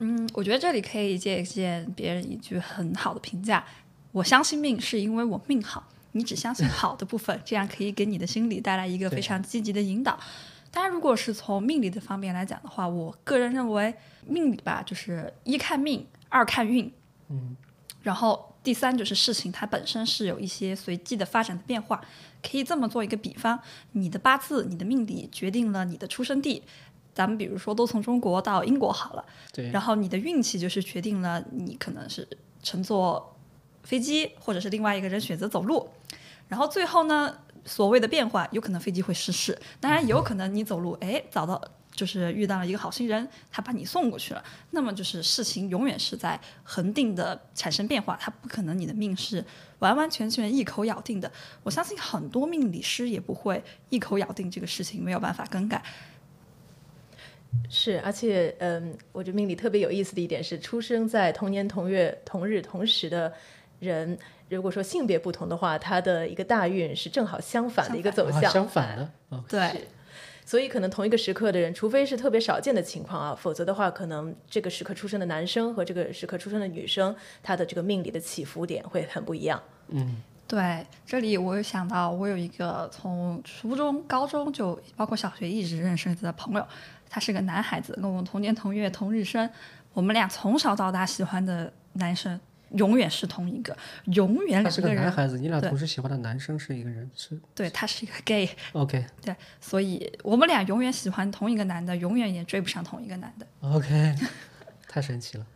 [0.00, 3.64] 嗯，我觉得这里可以借鉴别人一句很好的评价：
[4.10, 5.86] 我相信命是因为我命好。
[6.12, 10.18] 你只相信好的部分，这样可以给你的心理带来一个非常积极的引导。
[10.78, 13.92] 当然，如果是从命理的方面来讲的话，我个人认为
[14.24, 16.92] 命理吧，就是一看命，二看运，
[17.30, 17.56] 嗯，
[18.00, 18.54] 然后。
[18.60, 22.04] 第三就是事情它本身是有一些随机的发展的变化，
[22.42, 23.58] 可以这么做一个比方：
[23.92, 26.62] 你的八字、你的命理决定了你的出生地，
[27.14, 29.70] 咱们比如说都从中国到英国好了，对。
[29.70, 32.28] 然后你的运气就是决定了你可能是
[32.62, 33.34] 乘坐
[33.84, 35.88] 飞机，或者是另外一个人选择走路，
[36.48, 37.38] 然后最后呢，
[37.68, 41.62] 所谓的变化有可能飞机会失事，当然有可能你走路哎找到。
[41.90, 44.44] 就是遇到了一个好心人，他把你送过去了。
[44.70, 49.44] 那么就是事情永远是在恒定的产生变化，它不可能你的命是
[49.80, 51.28] 完完全全一口咬定的。
[51.64, 55.82] 我相信很多命理师也不会一口咬定这个事情没有办法更改。
[57.68, 63.32] 是，而且嗯，我觉得命理特别有意思的一点是，出生在同年同月同日同时的
[63.80, 64.16] 人，
[64.48, 69.10] 如果说性别不同的话，他的一个大运是正好相反的一个走向，相反的，
[69.48, 69.86] 对。
[70.44, 79.62] 所以，可能同一个时刻的人，除非是特别少见的情况啊，否则的话，可能这个时刻出生的男生和这个时刻出生的女生，他的这个命理的起伏点会很不一样。
[79.88, 86.66] 嗯，对，这里我有想到，我有一个从初中、高中就包括小学一直认识的朋友，
[87.10, 89.50] 他是个男孩子，跟我同年同月同日生，
[89.92, 92.40] 我们俩从小到大喜欢的男生。
[92.72, 93.76] 永远是同一个，
[94.06, 94.64] 永远两个人。
[94.64, 97.38] 他是个男孩子，你俩同时喜欢的男生是一个人，是？
[97.54, 98.48] 对，他是一个 gay。
[98.72, 99.04] OK。
[99.22, 103.46] 对，所以我们俩永远喜欢同一个男的，永远也追不上同一个男的。
[103.60, 104.14] OK，
[104.88, 105.46] 太神奇了。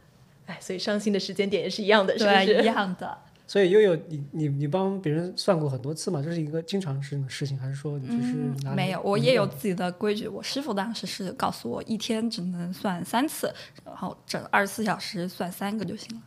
[0.46, 2.62] 哎，所以伤心的时间点也是一样的，是不是？
[2.62, 3.18] 一样的。
[3.46, 6.22] 所以悠悠，你你你帮别人算过很多次吗？
[6.24, 8.34] 这是一个经常事的事情，还是说你就是？
[8.74, 10.26] 没有，我也有自己的规矩。
[10.26, 13.52] 我师傅当时是告诉我，一天只能算三次，
[13.84, 16.22] 然后整二十四小时算三个就行了。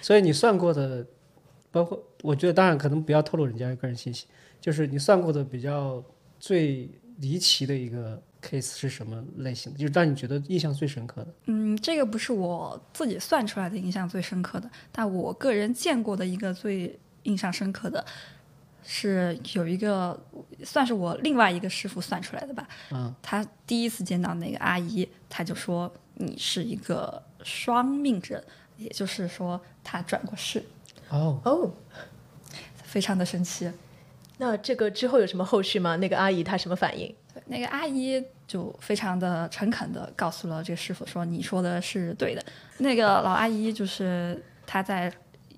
[0.00, 1.06] 所以你算过的，
[1.70, 4.26] 包括我觉得当然可能不要透露人家个人信息，
[4.60, 6.02] 就是你算过的比较
[6.38, 9.78] 最离奇的一个 case 是什么类型的？
[9.78, 11.34] 就是让你觉得印象最深刻的。
[11.46, 18.04] 嗯，这个不是我自己算出来的印象最深刻的，但我个人见过的一个最印象深刻的
[18.82, 20.18] 是有一个
[20.62, 22.68] 算是我另外一个师傅算出来的吧。
[22.92, 28.42] 嗯，他第一次见到那个阿姨，他就说你是一个双命人。
[28.76, 30.64] 也就是说，他转过世，
[31.08, 31.70] 哦哦，
[32.84, 33.70] 非常的神奇。
[34.38, 35.96] 那这个之后有什么后续吗？
[35.96, 37.14] 那个阿姨她什么反应？
[37.46, 42.44] 那个阿姨就非常的诚恳的告诉了这个师傅说：“你说的是对的。”
[42.78, 45.10] 那个老阿姨就是她在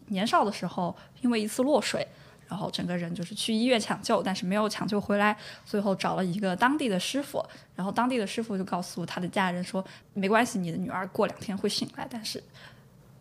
[0.07, 2.07] 年少的时候，因为一次落水，
[2.49, 12.41] 然后整个人就是去医院抢救，但是没有抢救回来，最后找了一个当地的师傅，然后当地的师傅就告诉他的家人说：“没关系，你的女儿过两天会醒来，但是。”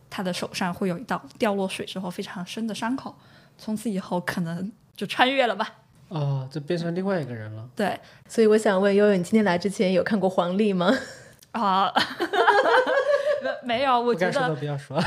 [0.10, 3.15] 他的手上会有一道掉落水之后非常深的伤口，
[3.58, 5.74] 从此以后可能就穿越了吧？
[6.10, 7.67] 哦，就变成另外一个人了。
[7.76, 10.89] 对，所以我想问悠悠，你今天来之前有看过黄历吗？
[11.52, 11.91] 啊，
[13.63, 14.98] 没有，我觉得不要说，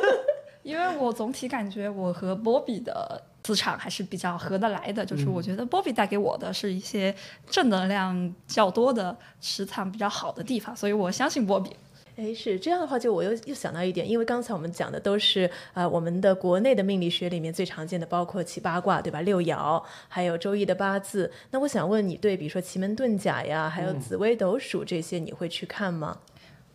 [0.62, 7.14] 因为我总体感觉我和波比的磁场还是比较合得来的，就是我觉得波比带给我的是一些
[7.48, 11.74] 正能量较多的磁场比较好的地方，所以我相信波比。
[12.16, 19.20] 哎，是这样的话，就我又又想到一点，因为刚才我们讲的都是呃我们的国内的命理学里面最常见的，包括七八卦，对吧？
[19.22, 21.32] 六爻，还有周易的八字。
[21.50, 26.18] 那我想问你，对比如说奇门遁甲呀，还有紫微斗数这些，你会去看吗？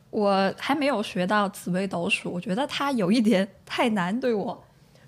[0.09, 4.63] 我还没有学到紫微斗数，我觉得它有一点太难对我。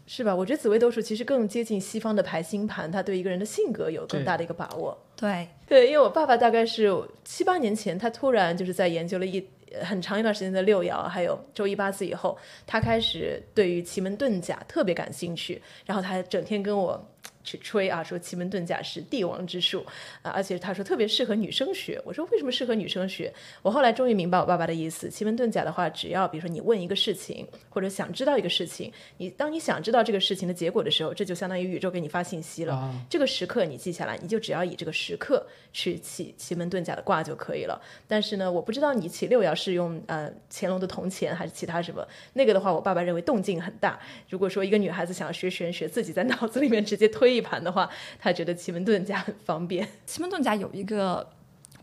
[0.07, 0.35] 是吧？
[0.35, 4.97] 我觉得紫微斗数其实更接近西方的排星盘，它对一个人的性格有更大的一个把握。
[5.15, 6.91] 对，对，因为我爸爸大概是
[7.23, 17.07] 七八年前，他突然就是在研究了一呃很长一段时间的六爻，还有周一八字以后，他开始对于奇门遁甲特别感兴趣，然后他整天跟我。
[17.43, 19.85] 去吹啊，说奇门遁甲是帝王之术
[20.21, 22.01] 啊，而且他说特别适合女生学。
[22.05, 23.33] 我说为什么适合女生学？
[23.61, 25.09] 我后来终于明白我爸爸的意思。
[25.09, 32.73] 奇门遁甲的话，只要比如说你问一个事情，或者想知道一个事情，你当你想知道这个事情的结果的时候，这就相当于宇宙给你发信息了。
[32.73, 37.81] 啊这个时刻你记下来，你就只要以这个时刻去起奇门遁甲的卦就可以了。
[38.07, 43.99] 但是呢，我不知道你起六爻是用呃乾隆的铜钱还是其他什么，那个的话，我爸爸认为动静很大。
[44.29, 47.89] 如果说一个女孩子想要学玄学，自己在脑子里面直接推一盘的话，
[48.19, 49.87] 他觉得奇门遁甲很方便。
[50.05, 51.27] 奇门遁甲有一个，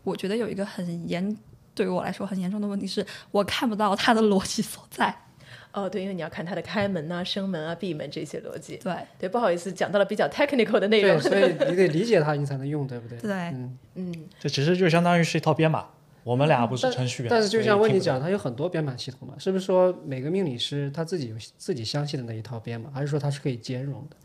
[0.03, 1.37] 我觉得有一个很严，
[1.73, 5.23] 对于我来说很严重的问题是，我看不到它的逻辑所在。
[5.71, 8.77] 哦，对，因为你要看它的开门啊、生门啊、闭门这些逻辑。
[8.77, 11.19] 对对，不好意思，讲到了比较 technical 的内，容。
[11.21, 13.19] 所以 你得理解它，你才能用，对不对？
[13.19, 13.77] 对嗯。
[13.95, 15.87] 嗯，这其实就相当于是一套编码。
[16.23, 24.15] 我们俩不是程序员，但是就像温妮听不懂讲，它有很多编码系统嘛，是不是说每个命理师他自己有自己相信的那一套编码，还是说它是可以兼容的？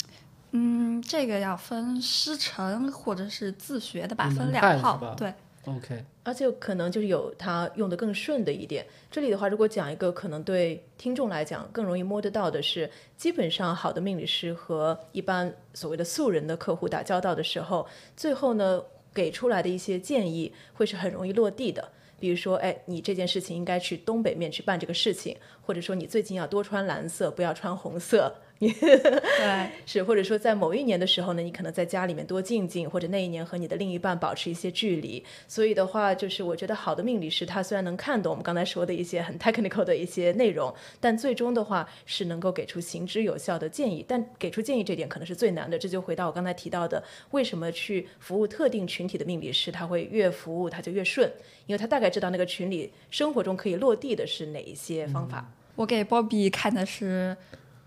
[0.56, 5.12] 嗯，这个要分师承或者是自学的吧，分两套。
[5.16, 8.86] 对，OK，而且可能就是有它用的更顺的一点。
[9.10, 18.80] 这里的话，如果讲一个可能对听众来讲更容易摸得到的是，基本上好的命理师和一般所谓的素人的客户打交道的时候，最后呢
[19.12, 21.90] 给出来的一些建议会是很容易落地的。
[22.20, 28.32] 比如说，哎，你这件事情应该去东北面去办这个事情，或者说你最近要多穿蓝色，不要穿红色。
[28.60, 35.22] 对， 是，或者说在某一年的时候呢，你可能在家里面多静静，或者那一年和你的另一半保持一些距离。
[35.46, 44.04] 所以的话，就是我觉得好的命理师，他虽然能看懂我们刚才说的一些很 technical 的一些内容，但最终的话是能够给出行之有效的建议。
[44.06, 51.30] 但给出建议这点可能是最难的，这就回到我刚才提到的，为什么去服务特定群体的命理师，他会越服务他就越顺，
[51.66, 55.52] 因为他大概知道那个群里生活中可以落地的是哪一些方法。
[55.76, 57.36] 我给 Bobby 看的是，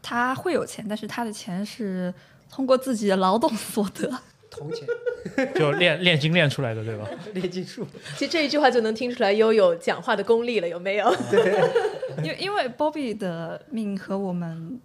[0.10, 2.13] 他会有钱，但是他的钱是
[2.50, 4.10] 通过自己的劳动所得。
[4.50, 4.88] 铜钱、
[5.54, 7.06] 就炼炼金炼出来的，对吧？
[7.36, 11.13] 炼金术，其实这一句话就能听出来悠悠讲话的功力了，有没有？
[11.30, 11.62] 对
[12.24, 14.80] 因为因为 Bobby 的命和我们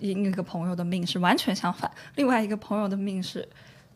[0.00, 3.48] 另一个朋友的命是完全相反，另外一个朋友的命是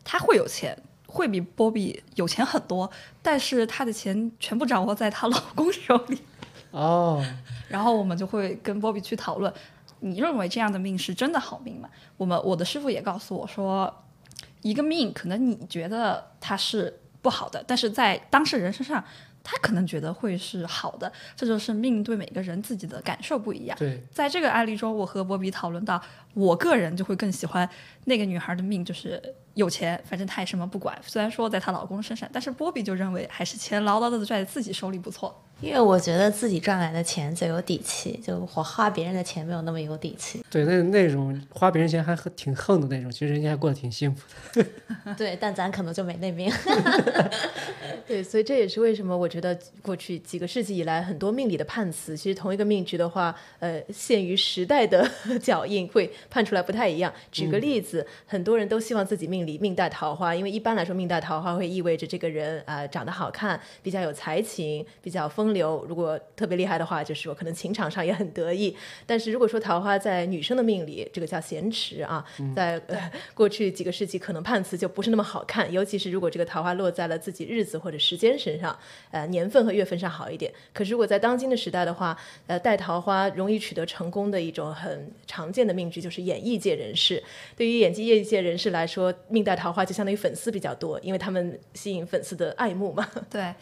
[0.05, 2.89] 他会有钱，会比 Bobby 有钱很多，
[3.21, 6.19] 但是他的钱全部掌握在她老公手里。
[6.71, 7.21] 哦，
[7.67, 9.51] 然后我们就会跟 Bobby 去讨论，
[10.01, 11.89] 你认为这样的命是真的好命吗？
[12.17, 14.03] 我们我的师傅也告诉我说，
[14.61, 19.03] 一个命可能你觉得它是不好的，但是在当事人身上，
[19.43, 23.77] 他可能觉得会是好的，这就是命对每个人自己的感受不一样。
[23.77, 26.01] 对，在这个案例中，我和波比讨论到，
[26.33, 27.67] 我个人就会更喜欢
[28.05, 29.21] 那个女孩的命，就是
[29.55, 30.97] 有钱，反正她也什么不管。
[31.01, 35.43] 虽然说在她老公身上，但是波比就认为还是钱牢牢的拽在自己手里不错。
[35.61, 40.43] 因为我觉得自己赚来的钱最有底气，就我花别人的钱没有那么有底气。
[40.49, 44.65] 对，那那种花别人钱还很挺横的那种，其实人家还过得挺幸福的。
[45.17, 46.51] 对，但咱可能就没那命。
[48.07, 55.07] 对，所以这也是为什么我觉得过去几个世纪以来，很多命理的判词，其实同一个命局的话，呃，限于时代的
[55.43, 57.13] 脚印，会判出来不太一样。
[57.31, 65.83] 举个例子，很多人都希望自己命里命带桃花，因为一般来说，命带桃花会意味着这个人啊、呃长得好看，比较有才情，比较风流。
[65.89, 68.75] 如果特别厉害的话，就是说可能情场上也很得意。
[69.05, 72.23] 但是如果说桃花在女生的命里，这个叫闲池啊，
[72.55, 78.77] 在、呃、过去几个世纪，可能判词就不是那么好看，尤其是如果这个桃花落在了自己日子或者时间身上，
[79.09, 80.53] 呃，年份和月份上好一点。
[80.71, 87.21] 可是如果在当今的时代的话，呃，带桃花容易取得成功的一种很常见的命局就是演艺界人士。
[87.57, 93.09] 对于演技业界人士来说，命带桃花就相当于粉丝比较多，因为他们吸引粉丝的爱慕嘛。
[93.31, 93.53] 对，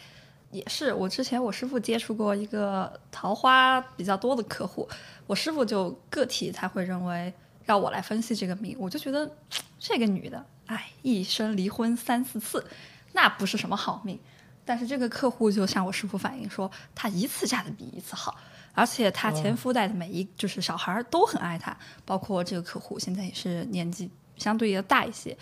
[0.50, 4.88] 也是我之前我师傅接触过一个桃花比较多的客户，
[5.26, 7.32] 我师傅就个体他会认为
[7.64, 9.30] 让我来分析这个命，我就觉得
[9.78, 12.66] 这个女的，哎，一生离婚三四次，
[13.12, 14.18] 那不是什么好命。
[14.64, 18.36] 但是这个客户就向我师傅反映说，她一次嫁的比一次好，
[18.74, 25.36] 而且她前夫带的每一就是小孩儿都很爱她，包括这个客户现在也是年纪相对要大一些，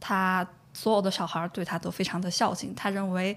[0.00, 3.36] 他所有的小孩儿对他都非常的孝敬，他认为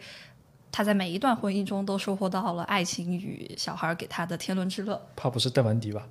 [0.71, 5.01] 他在每一段婚姻中都收获到了爱情与小孩儿给他的天伦之乐。
[5.15, 6.07] 怕不是邓文迪吧？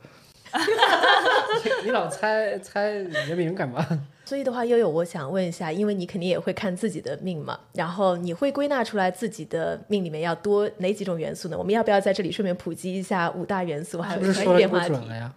[1.85, 3.85] 你老猜猜人名干嘛？
[4.25, 11.57] 所以的话，悠悠，我想问一下，因为你肯定也会看自己的命嘛，然后你会归纳出来自己的命里面要多哪几种元素呢？
[11.57, 14.93] 我们要不要在这里顺便普及一下五大元素，还有题不准？
[15.09, 15.33] 了呀？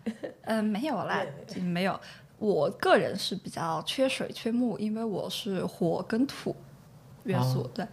[0.46, 1.24] 嗯， 没有啦，
[1.62, 2.00] 没有。
[2.40, 6.56] 我个人是比较缺水缺木，因为我是火跟土
[7.24, 7.86] 元素，对。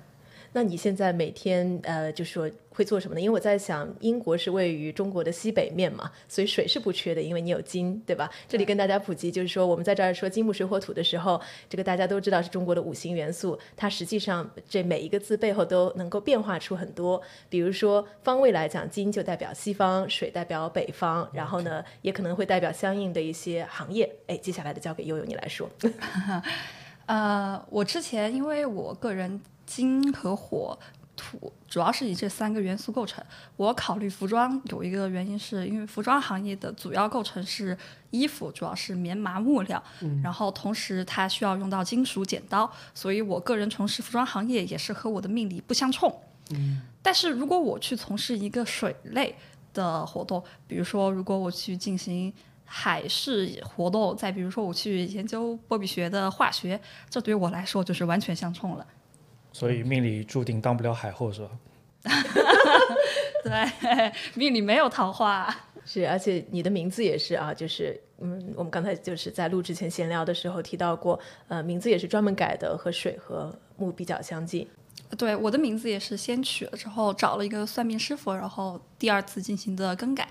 [0.57, 3.21] 那你现在每天呃，就说会做什么呢？
[3.21, 8.31] 因为我在想，英国是位于中国的西北面嘛，所以水是不缺的，因为你有金，对吧？
[8.49, 11.39] 这里跟大家普及，就是说我们在这儿说金木水火土的时候，
[11.69, 17.21] 这个大家都知道是中国的五行元素，它实际上这每一个字背后都能够变化出很多。
[17.51, 24.11] 比如说方位来讲，金就代表西方，水代表北方，然后呢，也可能会代表相应的一些行业。
[24.27, 25.69] 哎，接下来的交给悠悠你来说。
[27.05, 29.39] 呃，我之前因为我个人。
[29.67, 30.79] 金和火、
[31.17, 33.23] 土主要是以这三个元素构成。
[33.57, 37.77] 我考虑服装有一个原因，是因为服装行业的主要构成是
[38.11, 39.83] 衣服，主要是棉麻木料，
[40.23, 46.15] 然后同时它需要用到金属剪刀，所以我个人从事服装行业也是和我的命理不相冲。
[46.51, 49.35] 嗯，但是如果我去从事一个水类
[49.75, 52.33] 的活动，比如说如果我去进行
[52.65, 58.87] 海事活动，再比如说我去研究波比学的化学，这对于我来说就是完全相冲了。
[59.59, 61.51] 所以命里注定当不了海后，是吧？
[63.43, 65.49] 对， 命里没有桃花。
[65.83, 74.69] 是，而且你的名字也是啊，就是嗯，我们刚才就是在录之前闲聊的时候提到过，呃，名字也是专门改的，和水和木比较相近。
[75.17, 80.29] 对，我的名字也是先取了之后找了一个算命师傅，然后第二次进行的更改，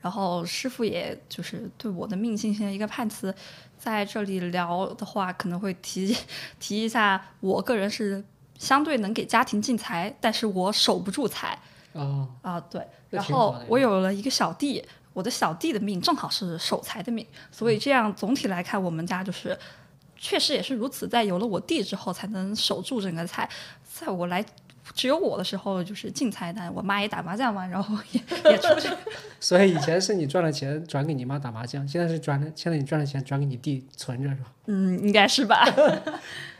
[0.00, 3.32] 然后师傅也就是对我的命进行了一个判词。
[3.78, 6.16] 在这里聊的话，可能会提
[6.58, 8.24] 提一下，我个人是。
[8.58, 11.58] 相对能给家庭进财，但是我守不住财。
[11.92, 12.84] 哦啊，对。
[13.10, 19.56] 然后我有了一个小弟，我的小弟的命正好是守财的命，所以这样总体来看，我们家就是
[20.16, 21.06] 确实也是如此。
[21.06, 23.48] 在有了我弟之后，才能守住整个财。
[23.84, 24.44] 在我来
[24.92, 26.72] 只有我的时候，就是进财单。
[26.74, 28.88] 我妈也打麻将嘛，然后也 也出去。
[29.38, 34.46] 所以以前是你赚了钱转给你妈打麻将，现在是转了，现在你赚了钱转给你弟存着是吧？
[34.66, 35.64] 嗯，应该是吧。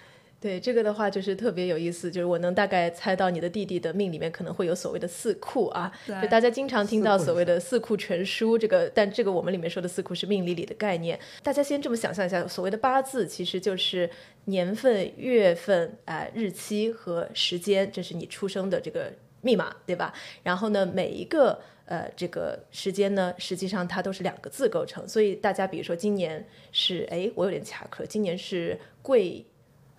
[0.44, 5.90] 对这个的话，就是特别有意思，就是我能大概猜到你的弟弟的命里面可能会有所谓的四库啊，
[6.20, 11.18] 就大家经常听到所谓的四库全书，这个但这个我们里面说的四库是命理里的概念。
[11.42, 14.10] 大家先这么想象一下，所谓的八字其实就是
[14.44, 20.12] 年份、月份、啊日期和时间，这是你出生的这个密码，对吧？
[20.42, 29.42] 然后呢，每一个呃这个时间呢，实际上它都是两个字构成，所以大家比如说今年是哎，我有点卡壳，今年是贵。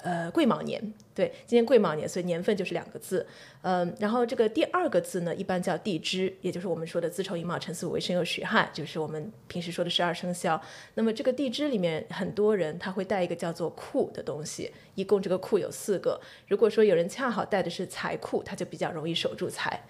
[0.06, 0.80] 呃，癸卯年，
[1.16, 3.26] 对，今年癸卯年，所以年份就是两个字，
[3.64, 10.62] 嗯，然后这个第二个字呢，一般叫地支，也就是我们说的子丑寅卯辰巳午未申酉戌亥，就是我们平时说的十二生肖。
[10.93, 16.22] 那么这个地支里面，很多人他会带一个叫做库的东西，一共这个库有四个。
[16.47, 19.82] 如果说有人恰好带的是财库，他就比较容易守住财。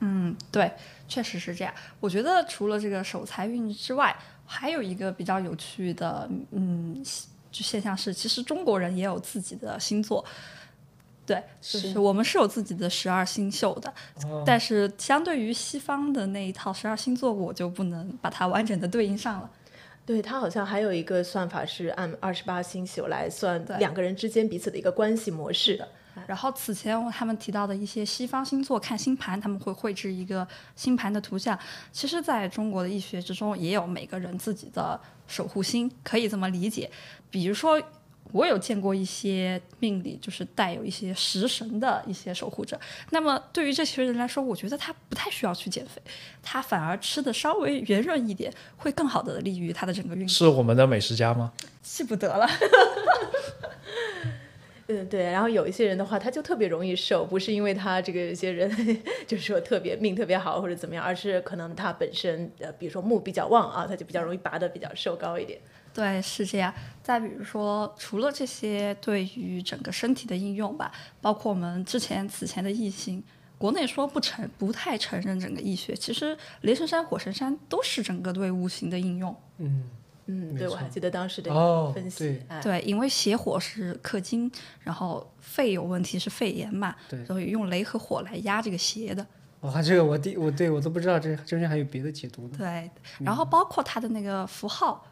[0.00, 0.70] 嗯，对，
[1.08, 1.72] 确实是这样。
[2.00, 7.02] 我觉得除了这个守财运之外，还有一个比较有趣的，嗯。
[7.50, 10.24] 就现象是，其实中国人也有自己的星座，
[11.24, 13.92] 对，就是我们是有自己的十二星宿的，
[14.44, 19.50] 但是相对于西方的那一套十二星座，我就不能把它完整的对应上了。
[20.06, 25.88] 对，它好像还有一个算法是按二十八星宿来算两个人之间彼此的一个关系模式的。
[26.26, 31.58] 然后此前他们提到的一些西方星座看星盘，他们会绘制一个星盘的图像。
[31.92, 36.90] 其实，在中国的易学之中，也有每个人自己的守护星，可以这么理解。
[37.30, 37.80] 比如说，
[38.32, 42.78] 我有见过一些命理，就是带有一些食神的一些守护者。
[43.10, 46.00] 那么，对于这些人来说，我觉得他不太需要去减肥，
[46.42, 50.28] 他反而吃的稍微圆润一点，会更好的利于他的整个运。
[50.28, 51.52] 是我们的美食家吗？
[51.82, 52.46] 记不得了。
[54.90, 58.70] 嗯，对，然后有一些人的话，他就特别容易瘦，不是因为他这个有些人
[59.28, 65.60] 就是说特别命特别好或者怎么样，而是可能他本身呃，比如说木比较旺啊，他就比较容易拔的比较瘦高一点。
[65.92, 66.72] 对，是这样。
[67.02, 73.22] 再比如说，除了这些对于整个身体的应用吧，包括我们之前此前的异性，
[73.58, 79.36] 国内说不承不太承认整个易学，其实雷神山、火神山都是整个对五行的应用。
[79.58, 79.82] 嗯。
[80.30, 81.50] 嗯，对，我还记得当时的
[81.94, 84.50] 分析，对，因为邪火是克金，
[84.80, 89.26] 然后肺有问题是肺炎嘛，对，所以用雷和火来压这个邪的。
[89.60, 92.58] 哇，这个我第我对我都不知道，这中间还有别的解读呢。
[92.58, 95.02] 对，然后包括它的那个符号，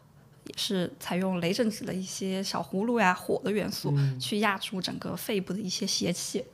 [0.45, 6.45] 也是采用雷震子的一些小葫芦呀，火的元素去压住整个肺部的一些邪气。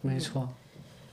[0.00, 0.48] 没错。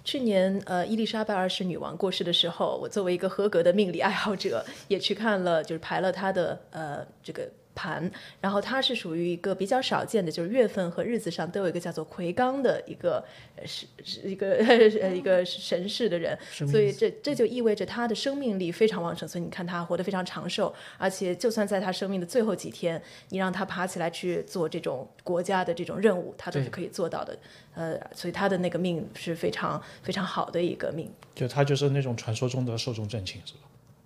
[0.03, 8.09] 去年，呃，伊丽莎白二世女王过世的时候，我作为一个合格的命理爱好者，也去看了，就是排了她的呃这个盘，
[8.39, 13.24] 然后它是属于一个比较少见的，就是月份和日子上都有一个叫做魁罡的一个
[13.55, 14.53] 呃是是一个
[15.01, 27.38] 呃一个神士的人，所以这这就意味着他的生命力非常旺盛，所以你看他活得非常长寿，而且就算在他生命的最后几天，你让他爬起来去做这种国家的这种任务，他都是可以做到的。
[27.76, 31.11] 呃，所以他的那个命是非常非常好的一个命。
[31.34, 33.59] 就他就是那种传说中的寿终正寝，是吧？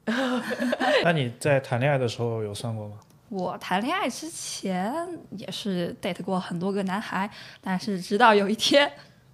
[1.03, 2.97] 那你在谈恋爱的时候有算过吗？
[3.29, 4.93] 我谈恋爱之前
[5.31, 7.29] 也是 date 过很多个男孩，
[7.61, 8.91] 但是直到有一天，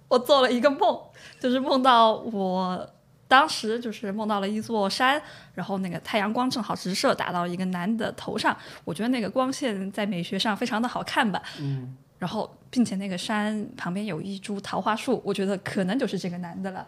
[0.08, 0.98] 我做了一个梦，
[1.38, 2.90] 就是梦到我
[3.28, 5.20] 当时就是梦到了一座山，
[5.54, 16.86] 然后那个太阳光正好直射打到一个男的头上，我觉得那个光线在美学上非常的好看吧，嗯，然后并且那个山旁边有一株桃花树，我觉得可能就是这个男的了。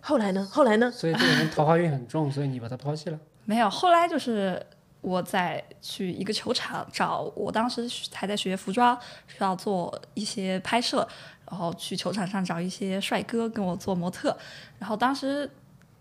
[0.00, 0.48] 后来呢？
[0.50, 0.90] 后来呢？
[0.90, 3.18] 所以这个人桃花运很重，所以你把他抛弃了。
[3.44, 4.64] 没有，后来就是
[5.06, 8.98] 我在去一个球场找，我当时还在学服装，
[9.28, 11.06] 需要做一些拍摄，
[11.48, 14.36] 然后去球场上找一些帅哥跟我做模特，
[14.78, 15.48] 然后当时。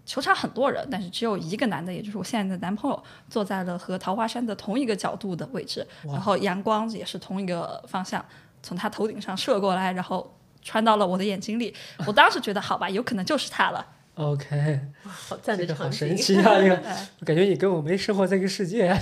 [0.07, 8.23] 球场很多人，但是只有一个男的，也就是我现在的男朋友，坐在了和桃花山的同一个角度的位置，然后阳光也是同一个方向，
[8.61, 10.31] 从他头顶上射过来，然后
[10.61, 11.73] 穿到了我的眼睛里。
[12.05, 13.83] 我当时觉得，好吧，有可能就是他了。
[14.15, 16.15] OK，好赞的这个好神。
[16.15, 16.57] 奇啊！
[16.57, 16.81] 这个，
[17.19, 18.97] 我感觉你跟我没生活在一个世界啊。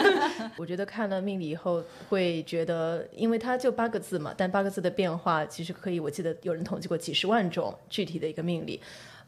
[0.56, 8.80] 我觉得看了命理以后，会觉得，因为它就八个字嘛，但八个字的变化其实可以，我记得有人统计过几十万种具体的一个命理。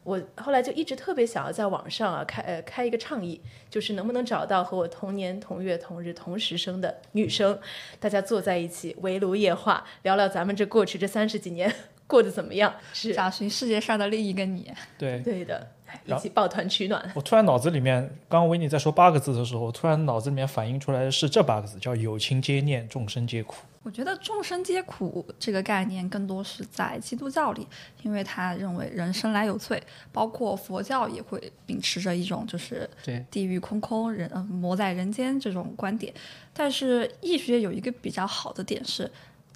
[0.05, 7.59] 我后来就一直特别想要在网上啊开呃开一个倡议，就是能不能找到和我同年同月同日同时生的女生，
[7.99, 11.71] 大家坐在一起围炉夜话，聊聊咱们这过去这三十几年
[12.07, 12.75] 过得怎么样。
[12.93, 14.73] 是找寻世界上的另一个你。
[14.99, 17.13] 对，对的，哎一起抱团取暖。
[17.15, 27.65] 我突然脑子里面，刚刚维尼在说八个字的时候，我突然脑子里面反映出来的是这八个字，叫“有情皆念，众生皆苦我觉得众生皆苦这个概念更多是在基督教里，
[28.03, 29.81] 因为他认为人生来有罪，
[30.11, 36.13] 包括佛教也会秉持着一种就是对地狱空空，人呃魔在人间这种观点。
[36.53, 39.09] 但是易学有一个比较好的点是，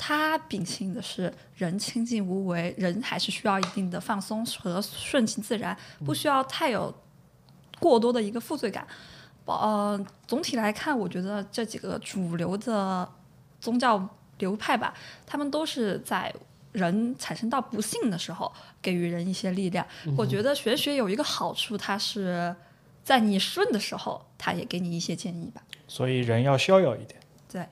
[0.03, 5.76] 它秉性的是人清净无为，人还是需要一定的放松和顺其自然，
[6.07, 6.92] 不需要太有
[7.78, 8.86] 过多的一个负罪感。
[9.44, 13.07] 呃，总体来看，我觉得这几个主流的
[13.61, 14.94] 宗教流派吧，
[15.26, 16.34] 他们都是在
[16.72, 19.86] 人产生到不幸的时候，给予人一些力量。
[20.16, 22.57] 我觉得玄学有一个好处，它是
[23.05, 27.20] 在你顺的时候，它也给你一些建议吧。”，所以人要逍遥一点。
[27.53, 27.66] 对，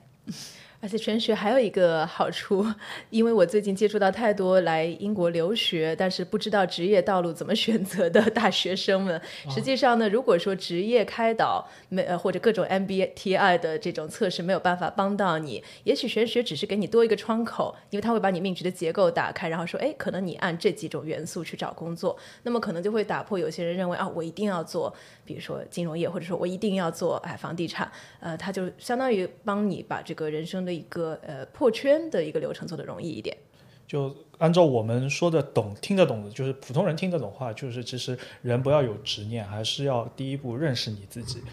[0.81, 2.65] 而且玄学还有一个好处，
[3.09, 9.21] 因为我最近接触到太多来英国留学，但是不知道职业道路怎么选择的大学生们。
[9.49, 24.93] 实际上呢，如果说职业开导没呃或者各种 MBTI 的这种测试没有办法帮到你，也许玄学只是给你多一个窗口，因为它会把你命局的结构打开，然后说，哎，可能你按这几种元素去找工作，那么可能就会打破有些人认为啊，我一定要做，
[25.29, 33.37] 比如说金融业，或者说我一定要做哎房地产，呃，它就相当于帮你把这个人生的一个呃破圈的一个流程做得容易一点。
[33.85, 41.43] 就按照我们说的懂、听得懂的，就是普通人听得懂话，就是其实人不要有执念，还是要第一步认识你自己，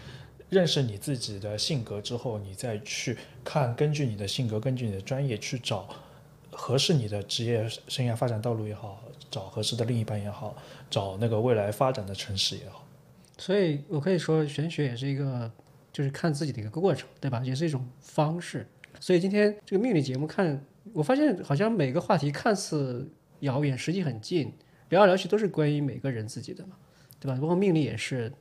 [0.49, 5.87] 认识你自己的性格之后，你再去看，根据你的性格，根据你的专业去找
[6.49, 10.55] 合适你的职业生涯发展道路也好，找合适的另一半也好，
[10.89, 12.86] 找那个未来发展的城市也好。
[13.37, 15.51] 所以我可以说，玄学也是一个，
[15.91, 17.41] 就是看自己的一个过程，对吧？
[17.43, 18.67] 也是一种方式。
[18.99, 20.59] 所以今天这个命理节目看，
[20.93, 23.07] 我发现好像每个话题看似
[23.41, 24.51] 遥远，实际很近，
[24.89, 26.75] 聊来聊去都是关于每个人自己的嘛，
[27.19, 27.37] 对吧？
[27.39, 28.33] 包括命理也是，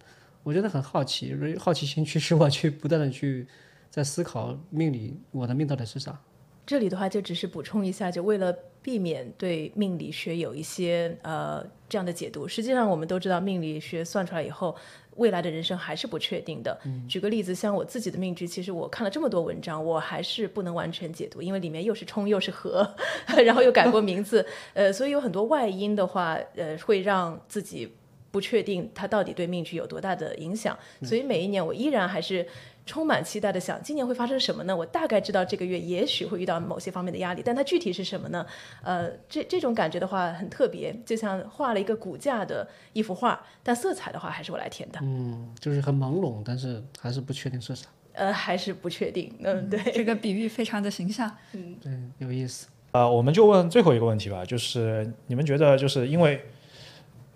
[0.43, 3.47] 我真的很好奇，好奇心驱使我去不断的去
[3.91, 6.19] 在思考命理，我的命到底是啥？
[6.67, 8.53] 这里的话，就只是补充一下，就为了
[8.83, 12.49] 避免对命理学有一些呃这样的解读。
[12.49, 14.75] 实际上，我们都知道，命理学算出来以后，
[15.15, 16.77] 未来的人生还是不确定的。
[17.09, 22.97] 举个例子，像我自己的命局，其实我看了这么多文章，我还是不能完全解读，因为里面又是冲又是合，
[23.45, 24.45] 然后又改过名字，
[24.75, 27.93] 呃，所以有很多外因的话，呃，会让自己
[28.33, 30.77] 不确定它到底对命局有多大的影响。
[31.03, 32.45] 所以每一年我依然还是。
[32.87, 34.75] 充满期待的想，今年会发生什么呢？
[34.75, 38.47] 我大概知道这个月也许会遇到某些方面的压力，但它具体是什么呢？
[38.83, 45.01] 呃，这这种感觉的话很特别，就像画了一个骨架的一幅画，但色彩的话还是我来填的。
[45.03, 47.89] 嗯，就是很朦胧，但是还是不确定是啥。
[48.13, 49.35] 呃， 还是不确定。
[49.43, 49.79] 嗯，对。
[49.93, 51.31] 这个比喻非常的形象。
[51.53, 52.69] 嗯对，有意思。
[52.93, 56.41] 呃，我们就问最后一个问题吧，就是你们觉得，就是因为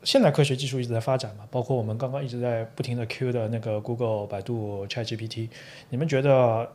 [0.02, 5.48] 现代科学技术一直在发展嘛，包括我们刚刚一直在不停的 Q 的那个 Google、百度、ChatGPT，
[5.90, 6.70] 你们觉得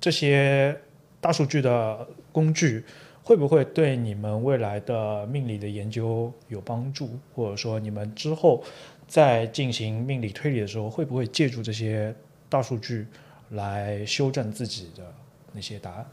[0.00, 0.78] 这些
[1.20, 2.84] 大数据的工具
[3.22, 7.10] 会不会对你们未来的命理的研究有帮助？
[7.34, 8.62] 或者说你们之后
[9.08, 12.14] 在进行命理推理的时候，会不会借助这些
[12.48, 13.06] 大数据
[13.50, 15.12] 来修正自己的
[15.52, 16.06] 那些答案？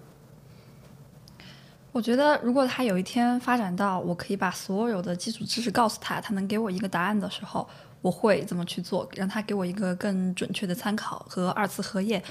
[1.98, 7.68] 我觉得，如果他有一天发展到我可以把所有的基础知识告诉他，他能给我一个答案的时候，
[8.04, 12.22] 我会怎么去做，让他给我一个更准确的参考和二次核验，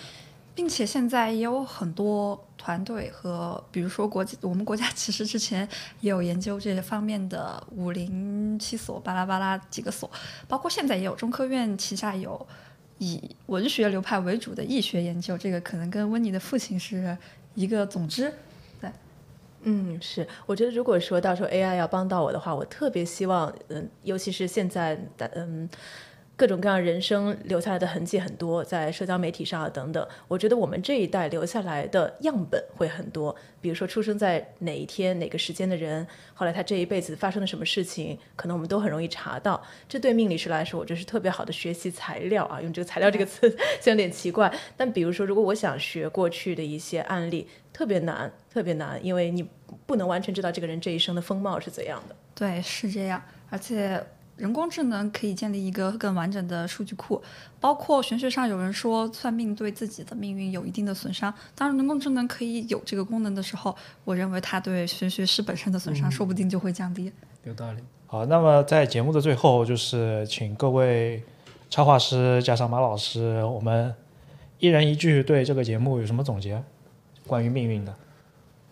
[0.55, 5.69] 并且现在也有很多团队和，比如说国际，我们国家 其实之前
[6.01, 10.09] 也有研究这些方面的五零七所巴拉巴拉几个所，
[10.47, 12.47] 包括现在也有中科院旗下有
[12.99, 17.19] 以文学流派为主的易学研究，这个可能跟温妮的父亲是
[17.57, 18.33] 一个总之。
[19.69, 25.69] 嗯，是，我觉得如果说到时候 AI 要帮到我的话，我特别希望，嗯，尤其是现在的，嗯，
[26.37, 42.62] 各种各样人生留下来的痕迹很多，在社交媒体上啊等等，我觉得我们这一代留下来的样本会很多，比如说出生在哪一天哪个时间的人，后来他这一辈子发生了什么事情，可能我们都很容易查到，这对命理师来说，我觉得是特别好的学习材料啊。
[42.62, 43.51] 用这个“材料”这个词，
[43.83, 49.49] 虽然有点奇怪，但比如说，如果我想学过去的一些案例，特别难，特别难，因为你。
[49.87, 52.16] 不能完全知道这个人这一生的风貌是怎样的。
[52.34, 53.22] 对，是这样。
[53.49, 54.05] 而且
[54.37, 57.22] 人工智能可以建立一个更完整的数据库，
[57.61, 61.32] 包括玄学上有人说算命对自己的命运有一定的损伤。
[61.55, 63.74] 当人工智能可以有这个功能的时候，
[64.05, 67.11] 我认为它对玄学师本身的损伤说不定就会降低。
[67.45, 67.80] 有道理。
[68.07, 71.22] 好，那么在节目的最后，就是请各位
[71.70, 73.95] 插画师加上马老师，我们
[74.59, 76.62] 一人一句对这个节目有什么总结？
[77.26, 77.95] 关于命运的。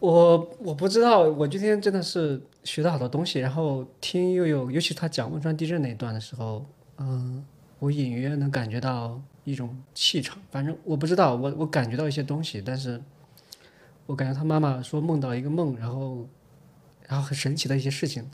[0.05, 3.39] 我我不知道，我今天真的是学到好多东西。
[3.39, 6.67] 然后听悠悠，尤其他讲汶川地震那一段的时候，
[6.99, 7.43] 嗯，
[7.79, 10.37] 我隐约能感觉到一种气场。
[10.51, 13.01] 反正我不知道，我我感觉到一些东西，但是
[14.05, 16.29] 我感觉他妈妈说梦到一个梦，然后
[17.09, 18.31] 然后很神奇的一些事情，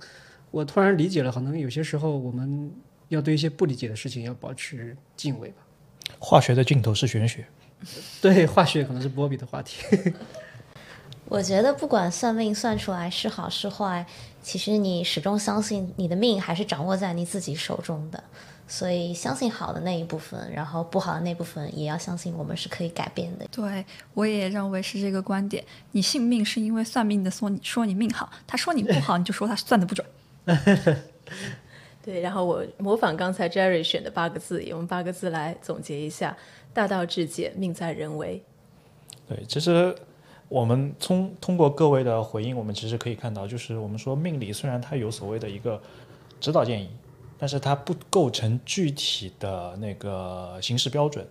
[0.51, 1.31] 我突然理解了。
[1.31, 2.73] 可能有些时候我们
[3.11, 5.63] 要对一些不理解的事情要保持敬畏吧。
[6.19, 7.47] 化学的尽头是玄学，
[8.21, 9.81] 对，化学可能是波比的话题。
[11.31, 14.05] 我觉得不管算命算出来是好是坏，
[14.43, 18.21] 其实你始终相信你的命还是掌握在你自己手中的，
[18.67, 23.47] 所以相信好的那一部分，然后不好的那部分也要相信我们是可以改变的。
[23.53, 25.65] 对，我也认为是这个观点。
[25.93, 30.05] 你信命是因为算命的说你说你命好，他说你不好，你就说他算的不准。
[32.05, 36.37] 对，然后我模仿刚才 Jerry 选的八个字，用八个字来总结一下：
[36.75, 38.43] 大道至简，命在人为。
[39.29, 39.95] 对，其实。
[40.51, 45.81] 我们从通过各位的回应，我们其实可以看到，就是我们说命理虽然它有所谓的一个
[46.41, 46.89] 指导建议，
[47.39, 51.25] 但是它不构成具体的那个行事标准。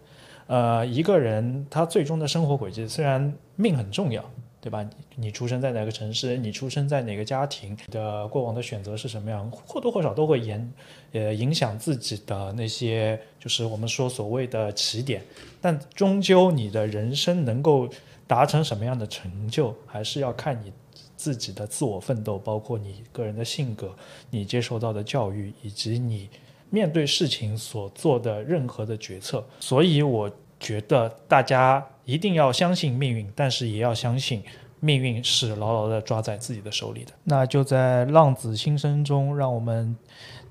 [0.48, 4.24] 呃，一个人他最终的生活轨迹，虽然命很重要，
[4.62, 4.90] 对吧？
[5.18, 10.74] 你出生在哪个城市，你出生在哪个家庭，的过往的选择是什么样，或多或少都会影
[11.12, 15.22] 呃影响自己的那些，就是我们说所谓的起点。
[15.60, 17.90] 但终究你的人生能够。
[18.30, 20.72] 达成什么样的成就，还是要看你
[21.18, 23.92] 自己的自我奋斗，包括你个人的性格、
[24.30, 26.30] 你接受到的教育，以及你
[26.70, 29.44] 面对事情所做的任何的决策。
[29.60, 34.44] 所以，我觉得大家一定要相信命运，但是也要相信
[34.80, 37.12] 命运是牢牢的抓在自己的手里的。
[37.24, 39.98] 那就在浪子心声中，让我们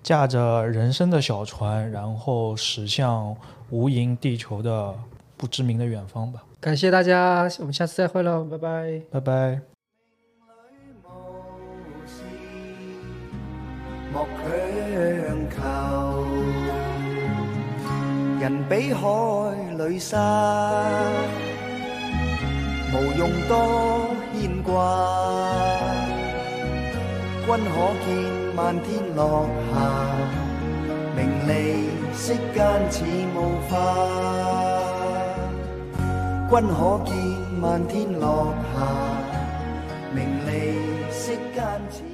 [0.03, 3.37] 驾着人生的小船，然后驶向
[3.71, 4.93] 无垠地球的
[5.37, 6.43] 不知名的远方吧。
[6.61, 9.61] 感谢大家，我们下次再会喽，拜拜，拜拜。
[14.13, 14.45] 莫强
[15.55, 15.61] 求，
[18.41, 19.05] 人比海
[19.77, 20.17] 里沙，
[22.93, 24.73] 无用多牵挂。
[27.47, 28.09] 君可见
[28.57, 29.77] 漫天落霞，
[31.15, 33.05] 名利息间似
[33.37, 33.39] 雾
[33.71, 34.78] 化。
[36.51, 37.15] 君可见
[37.61, 38.81] 漫天落霞，
[40.15, 40.51] 名利
[41.11, 42.08] 息间。